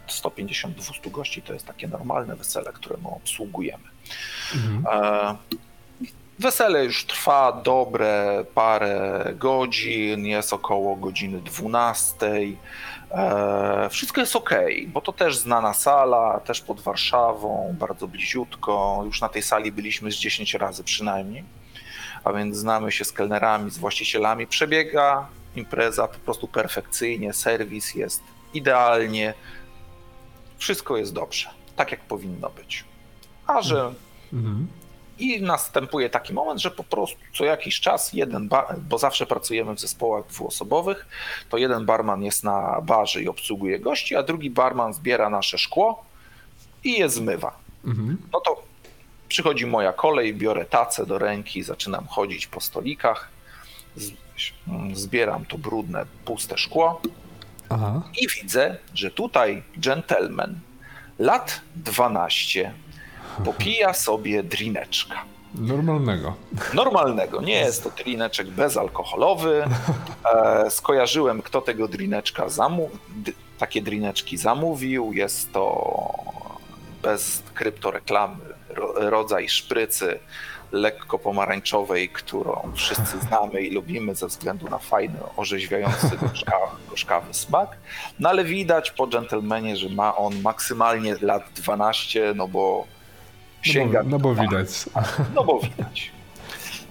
[0.07, 3.83] 150-200 gości to jest takie normalne wesele, które my obsługujemy.
[4.55, 5.03] Mhm.
[5.03, 5.35] E,
[6.39, 12.27] Wesele już trwa dobre parę godzin, jest około godziny 12.
[13.11, 14.49] E, Wszystko jest ok,
[14.87, 19.01] bo to też znana sala, też pod Warszawą, bardzo bliziutko.
[19.05, 21.43] Już na tej sali byliśmy z 10 razy przynajmniej,
[22.27, 24.47] a więc znamy się z kelnerami, z właścicielami.
[24.47, 28.21] Przebiega impreza po prostu perfekcyjnie, serwis jest
[28.53, 29.33] idealnie,
[30.57, 32.85] wszystko jest dobrze, tak jak powinno być.
[33.47, 33.93] A że
[34.33, 34.67] Mhm.
[35.19, 39.75] i następuje taki moment, że po prostu co jakiś czas jeden bar, bo zawsze pracujemy
[39.75, 41.05] w zespołach dwuosobowych,
[41.49, 46.05] to jeden barman jest na barze i obsługuje gości, a drugi barman zbiera nasze szkło
[46.83, 47.57] i je zmywa.
[47.85, 48.17] Mhm.
[48.33, 48.63] No to
[49.27, 53.29] przychodzi moja kolej, biorę tacę do ręki, zaczynam chodzić po stolikach,
[54.93, 57.01] zbieram to brudne, puste szkło
[57.69, 58.01] Aha.
[58.21, 60.59] i widzę, że tutaj gentleman
[61.19, 62.73] lat 12
[63.45, 65.15] popija sobie drineczka.
[65.55, 66.35] Normalnego.
[66.73, 69.63] Normalnego, nie jest to drineczek bezalkoholowy.
[70.35, 72.99] E, skojarzyłem, kto tego drineczka zamówił,
[73.57, 75.13] takie drineczki zamówił.
[75.13, 75.93] Jest to
[77.01, 78.56] bez kryptoreklamy
[78.95, 80.19] rodzaj szprycy
[80.71, 87.77] lekko pomarańczowej, którą wszyscy znamy i lubimy ze względu na fajny, orzeźwiający, gorzkawy, gorzkawy smak.
[88.19, 92.85] No ale widać po dżentelmenie, że ma on maksymalnie lat 12, no bo
[93.61, 94.03] sięga...
[94.03, 94.69] No bo, no bo widać.
[95.35, 96.11] No bo widać.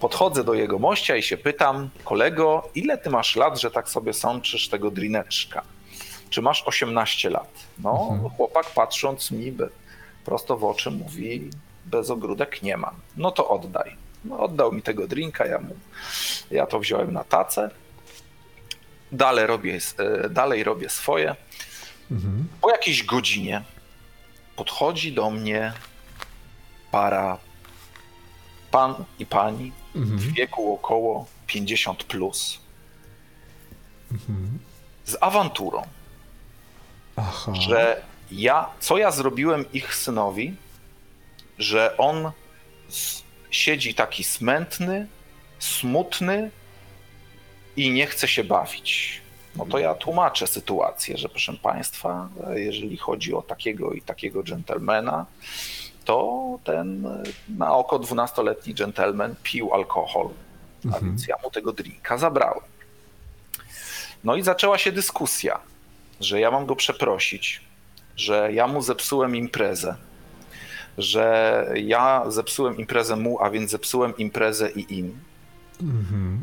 [0.00, 4.12] Podchodzę do jego mościa i się pytam, kolego, ile ty masz lat, że tak sobie
[4.12, 5.62] sączysz tego drineczka?
[6.30, 7.48] Czy masz 18 lat?
[7.78, 8.30] No, mhm.
[8.30, 9.52] chłopak patrząc mi
[10.24, 11.50] prosto w oczy mówi,
[11.86, 12.94] bez ogródek nie mam.
[13.16, 13.96] No to oddaj.
[14.24, 15.76] No, oddał mi tego drinka, ja, mu,
[16.50, 17.70] ja to wziąłem na tacę.
[19.12, 21.36] Dalej robię, e, dalej robię swoje.
[22.10, 22.48] Mhm.
[22.60, 23.62] Po jakiejś godzinie
[24.56, 25.72] podchodzi do mnie
[26.90, 27.38] para
[28.70, 30.18] pan i pani mhm.
[30.18, 32.58] w wieku około 50 plus.
[34.12, 34.58] Mhm.
[35.04, 35.82] Z awanturą.
[37.16, 37.54] Aha.
[37.54, 40.56] Że ja, co ja zrobiłem ich synowi,
[41.58, 42.30] że on
[43.50, 45.06] siedzi taki smętny,
[45.58, 46.50] smutny
[47.76, 49.20] i nie chce się bawić.
[49.56, 55.26] No to ja tłumaczę sytuację, że proszę Państwa, jeżeli chodzi o takiego i takiego dżentelmena,
[56.04, 57.08] to ten
[57.48, 60.28] na oko 12-letni dżentelmen pił alkohol,
[60.84, 61.04] mhm.
[61.04, 62.64] a więc ja mu tego drinka zabrałem.
[64.24, 65.58] No i zaczęła się dyskusja,
[66.20, 67.60] że ja mam go przeprosić,
[68.16, 69.96] że ja mu zepsułem imprezę,
[70.98, 75.18] że ja zepsułem imprezę mu, a więc zepsułem imprezę i im.
[75.82, 76.42] Mhm.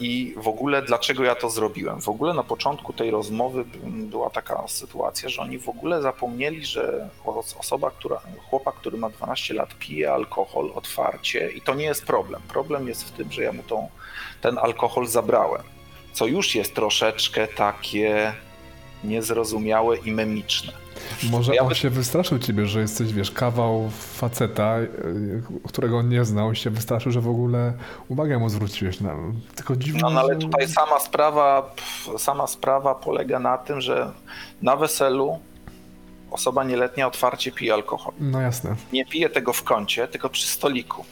[0.00, 2.00] I w ogóle dlaczego ja to zrobiłem?
[2.00, 7.08] W ogóle na początku tej rozmowy była taka sytuacja, że oni w ogóle zapomnieli, że
[7.58, 8.20] osoba, która,
[8.50, 12.42] chłopak, który ma 12 lat, pije alkohol otwarcie i to nie jest problem.
[12.48, 13.88] Problem jest w tym, że ja mu tą,
[14.40, 15.62] ten alkohol zabrałem,
[16.12, 18.32] co już jest troszeczkę takie
[19.04, 20.72] niezrozumiałe i memiczne.
[21.30, 21.74] Może ja on by...
[21.74, 26.70] się wystraszył ciebie, że jesteś, wiesz, kawał faceta, y, którego on nie znał i się
[26.70, 27.72] wystraszył, że w ogóle
[28.08, 29.00] uwagę mu zwróciłeś.
[29.00, 29.10] No,
[29.56, 31.74] tylko dziwne, no, no ale tutaj sama sprawa,
[32.18, 34.12] sama sprawa polega na tym, że
[34.62, 35.38] na weselu
[36.30, 38.14] osoba nieletnia otwarcie pije alkohol.
[38.20, 38.76] No jasne.
[38.92, 41.04] Nie pije tego w kącie, tylko przy stoliku,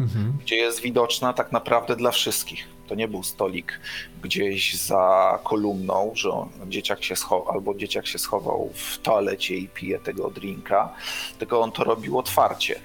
[0.00, 0.32] mhm.
[0.40, 2.71] gdzie jest widoczna tak naprawdę dla wszystkich.
[2.92, 3.80] To nie był stolik
[4.22, 6.30] gdzieś za kolumną, że
[6.66, 10.94] dzieciak się schował, albo dzieciak się schował w toalecie i pije tego drinka,
[11.38, 12.80] tylko on to robił otwarcie.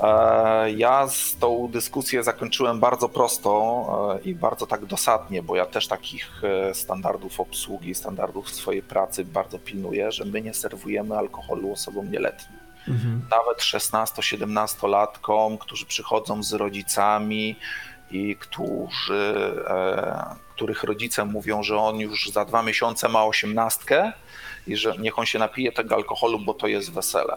[0.00, 5.66] E, ja z tą dyskusję zakończyłem bardzo prosto e, i bardzo tak dosadnie, bo ja
[5.66, 11.72] też takich e, standardów obsługi, standardów swojej pracy bardzo pilnuję, że my nie serwujemy alkoholu
[11.72, 12.58] osobom nieletnim.
[12.88, 13.22] Mhm.
[13.30, 17.56] Nawet 16-17-latkom, którzy przychodzą z rodzicami,
[18.10, 19.34] i którzy,
[19.66, 24.12] e, których rodzice mówią, że on już za dwa miesiące ma osiemnastkę
[24.66, 27.36] i że niech on się napije tego alkoholu, bo to jest wesele.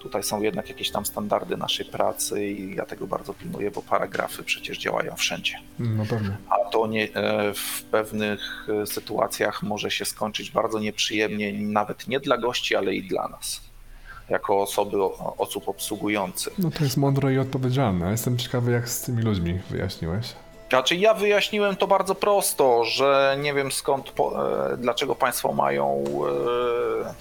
[0.00, 4.42] Tutaj są jednak jakieś tam standardy naszej pracy i ja tego bardzo pilnuję, bo paragrafy
[4.42, 5.54] przecież działają wszędzie.
[5.78, 6.36] No pewnie.
[6.50, 12.20] A to nie, e, w pewnych e, sytuacjach może się skończyć bardzo nieprzyjemnie, nawet nie
[12.20, 13.71] dla gości, ale i dla nas
[14.28, 14.96] jako osoby,
[15.38, 16.58] osób obsługujących.
[16.58, 18.10] No to jest mądre i odpowiedzialne.
[18.10, 20.26] Jestem ciekawy, jak z tymi ludźmi wyjaśniłeś.
[20.72, 26.04] Znaczy ja wyjaśniłem to bardzo prosto, że nie wiem skąd, po, e, dlaczego Państwo mają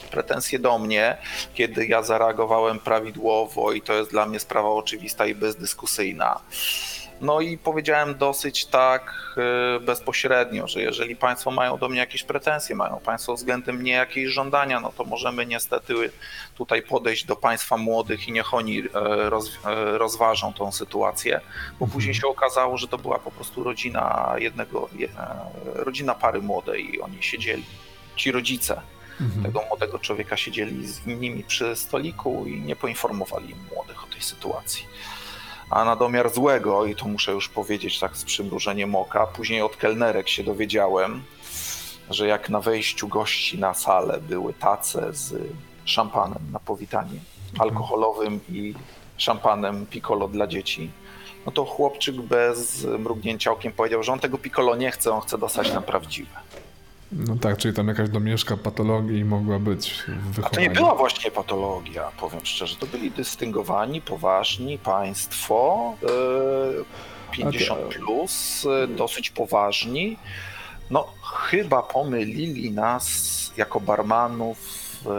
[0.07, 1.17] e, pretensje do mnie,
[1.53, 6.39] kiedy ja zareagowałem prawidłowo i to jest dla mnie sprawa oczywista i bezdyskusyjna.
[7.21, 9.13] No i powiedziałem dosyć tak
[9.77, 14.29] y, bezpośrednio, że jeżeli Państwo mają do mnie jakieś pretensje, mają Państwo względem mnie jakieś
[14.29, 15.93] żądania, no to możemy niestety
[16.55, 18.83] tutaj podejść do Państwa młodych i niech oni e,
[19.29, 21.41] roz, e, rozważą tą sytuację,
[21.79, 21.91] bo mhm.
[21.91, 27.01] później się okazało, że to była po prostu rodzina jednego, e, rodzina pary młodej i
[27.01, 27.65] oni siedzieli,
[28.15, 28.81] ci rodzice
[29.21, 29.43] mhm.
[29.43, 34.85] tego młodego człowieka siedzieli z innymi przy stoliku i nie poinformowali młodych o tej sytuacji
[35.71, 39.77] a na domiar złego, i to muszę już powiedzieć tak z przymrużeniem oka, później od
[39.77, 41.23] kelnerek się dowiedziałem,
[42.09, 45.33] że jak na wejściu gości na salę były tace z
[45.85, 47.19] szampanem na powitanie,
[47.59, 48.73] alkoholowym i
[49.17, 50.91] szampanem piccolo dla dzieci,
[51.45, 55.37] no to chłopczyk bez mrugnięcia okiem powiedział, że on tego piccolo nie chce, on chce
[55.37, 56.35] dostać na prawdziwe.
[57.11, 61.31] No tak, czyli tam jakaś domieszka patologii mogła być w A to nie była właśnie
[61.31, 62.75] patologia, powiem szczerze.
[62.75, 65.93] To byli dystyngowani, poważni państwo,
[67.31, 70.17] 50 e, plus, e, dosyć poważni.
[70.89, 71.07] No
[71.49, 74.57] chyba pomylili nas jako barmanów
[75.05, 75.09] e,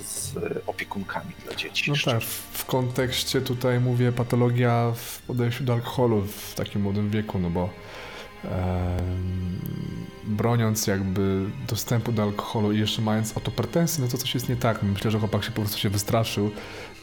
[0.00, 0.34] z
[0.66, 1.90] opiekunkami dla dzieci.
[1.90, 2.22] No tak,
[2.52, 7.68] w kontekście tutaj mówię patologia w podejściu do alkoholu w takim młodym wieku, no bo
[10.24, 14.82] broniąc jakby dostępu do alkoholu i jeszcze mając autopretensje, no to coś jest nie tak.
[14.82, 16.50] Myślę, że chłopak się po prostu się wystraszył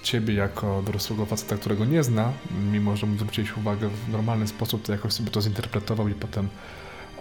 [0.04, 2.32] ciebie jako dorosłego faceta, którego nie zna,
[2.72, 6.48] mimo że mu zwróciłeś uwagę w normalny sposób, to jakoś sobie to zinterpretował i potem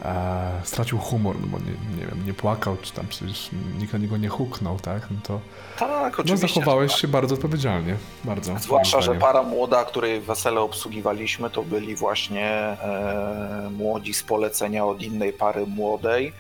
[0.03, 3.99] e, stracił humor, no bo nie, nie wiem, nie płakał, czy tam przecież nikt na
[3.99, 5.11] niego nie huknął, tak?
[5.11, 5.41] No to
[5.79, 8.59] tak, no, zachowałeś się bardzo odpowiedzialnie, bardzo.
[8.59, 15.03] Zwłaszcza, że para młoda, której wesele obsługiwaliśmy, to byli właśnie e, młodzi z polecenia od
[15.03, 16.33] innej pary młodej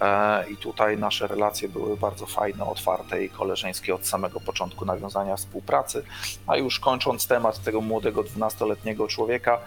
[0.00, 5.36] e, i tutaj nasze relacje były bardzo fajne, otwarte i koleżeńskie od samego początku nawiązania
[5.36, 6.02] współpracy,
[6.46, 9.58] a już kończąc temat tego młodego 12-letniego człowieka,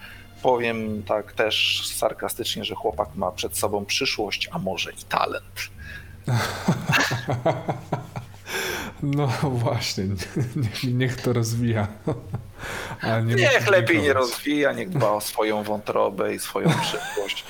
[0.41, 5.69] powiem tak też sarkastycznie, że chłopak ma przed sobą przyszłość, a może i talent.
[9.03, 10.03] No właśnie,
[10.93, 11.87] niech, to rozwija.
[13.25, 17.45] Nie niech lepiej nie rozwija, niech dba o swoją wątrobę i swoją przyszłość.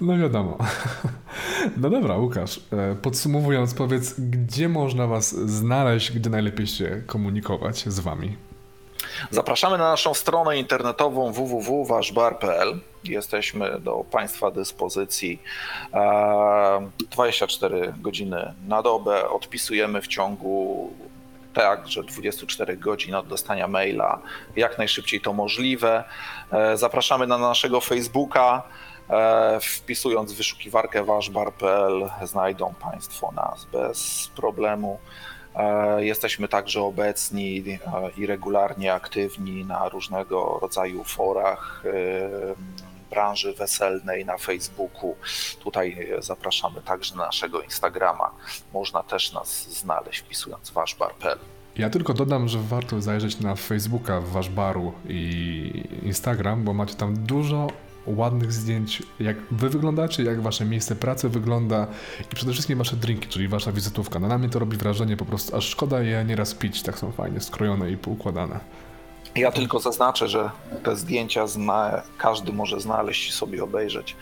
[0.00, 0.58] No wiadomo.
[1.76, 8.00] No dobra, Łukasz, e, podsumowując, powiedz, gdzie można Was znaleźć, gdzie najlepiej się komunikować z
[8.00, 8.36] Wami?
[9.30, 12.80] Zapraszamy na naszą stronę internetową www.waszbar.pl.
[13.04, 15.42] Jesteśmy do Państwa dyspozycji
[16.98, 19.28] 24 e, godziny na dobę.
[19.28, 20.90] Odpisujemy w ciągu
[21.54, 24.18] tak, że 24 godzin od dostania maila,
[24.56, 26.04] jak najszybciej to możliwe.
[26.52, 28.62] E, zapraszamy na naszego Facebooka.
[29.10, 34.98] E, wpisując wyszukiwarkę waszbar.pl znajdą Państwo nas bez problemu.
[35.54, 41.90] E, jesteśmy także obecni e, i regularnie aktywni na różnego rodzaju forach e,
[43.10, 45.16] branży weselnej na Facebooku.
[45.60, 48.30] Tutaj zapraszamy także na naszego Instagrama.
[48.72, 51.38] Można też nas znaleźć wpisując waszbar.pl.
[51.76, 57.14] Ja tylko dodam, że warto zajrzeć na Facebooka Wasz Baru i Instagram, bo macie tam
[57.16, 57.68] dużo
[58.06, 61.86] ładnych zdjęć, jak wy wyglądacie, jak wasze miejsce pracy wygląda
[62.32, 64.18] i przede wszystkim wasze drinki, czyli wasza wizytówka.
[64.18, 67.12] No na mnie to robi wrażenie po prostu, aż szkoda je nieraz pić, tak są
[67.12, 68.60] fajnie skrojone i poukładane.
[69.34, 70.50] Ja tylko zaznaczę, że
[70.82, 74.16] te zdjęcia zna, każdy może znaleźć i sobie obejrzeć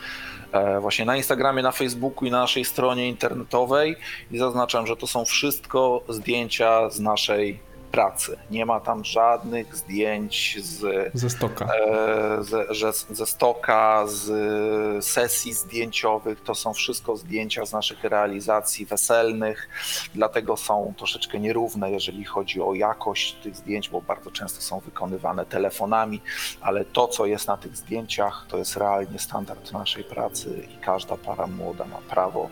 [0.52, 3.96] e, właśnie na Instagramie, na Facebooku i na naszej stronie internetowej
[4.30, 8.38] i zaznaczam, że to są wszystko zdjęcia z naszej pracy.
[8.50, 16.42] Nie ma tam żadnych zdjęć z, ze stoka, e, ze, ze stoka, z sesji zdjęciowych.
[16.42, 19.68] To są wszystko zdjęcia z naszych realizacji weselnych,
[20.14, 25.46] dlatego są troszeczkę nierówne, jeżeli chodzi o jakość tych zdjęć, bo bardzo często są wykonywane
[25.46, 26.20] telefonami,
[26.60, 31.16] ale to, co jest na tych zdjęciach, to jest realnie standard naszej pracy i każda
[31.16, 32.48] para młoda ma prawo,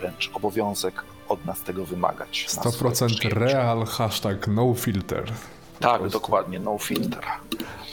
[0.00, 2.46] wręcz obowiązek od nas tego wymagać.
[2.48, 5.32] 100% real, hashtag no filter.
[5.80, 7.24] Tak, dokładnie, no filter.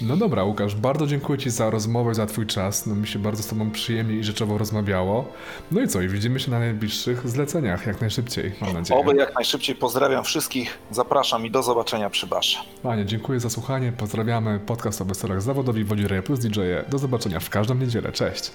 [0.01, 2.85] No dobra, Łukasz, bardzo dziękuję Ci za rozmowę, za Twój czas.
[2.85, 5.25] No mi się bardzo z Tobą przyjemnie i rzeczowo rozmawiało.
[5.71, 8.99] No i co, i widzimy się na najbliższych zleceniach, jak najszybciej, mam nadzieję.
[8.99, 12.59] Oby jak najszybciej, pozdrawiam wszystkich, zapraszam i do zobaczenia przy Basze.
[12.83, 16.59] Panie, dziękuję za słuchanie, pozdrawiamy, podcast o weselach zawodowi, Wodzi Plus DJ.
[16.89, 18.51] Do zobaczenia w każdą niedzielę, cześć.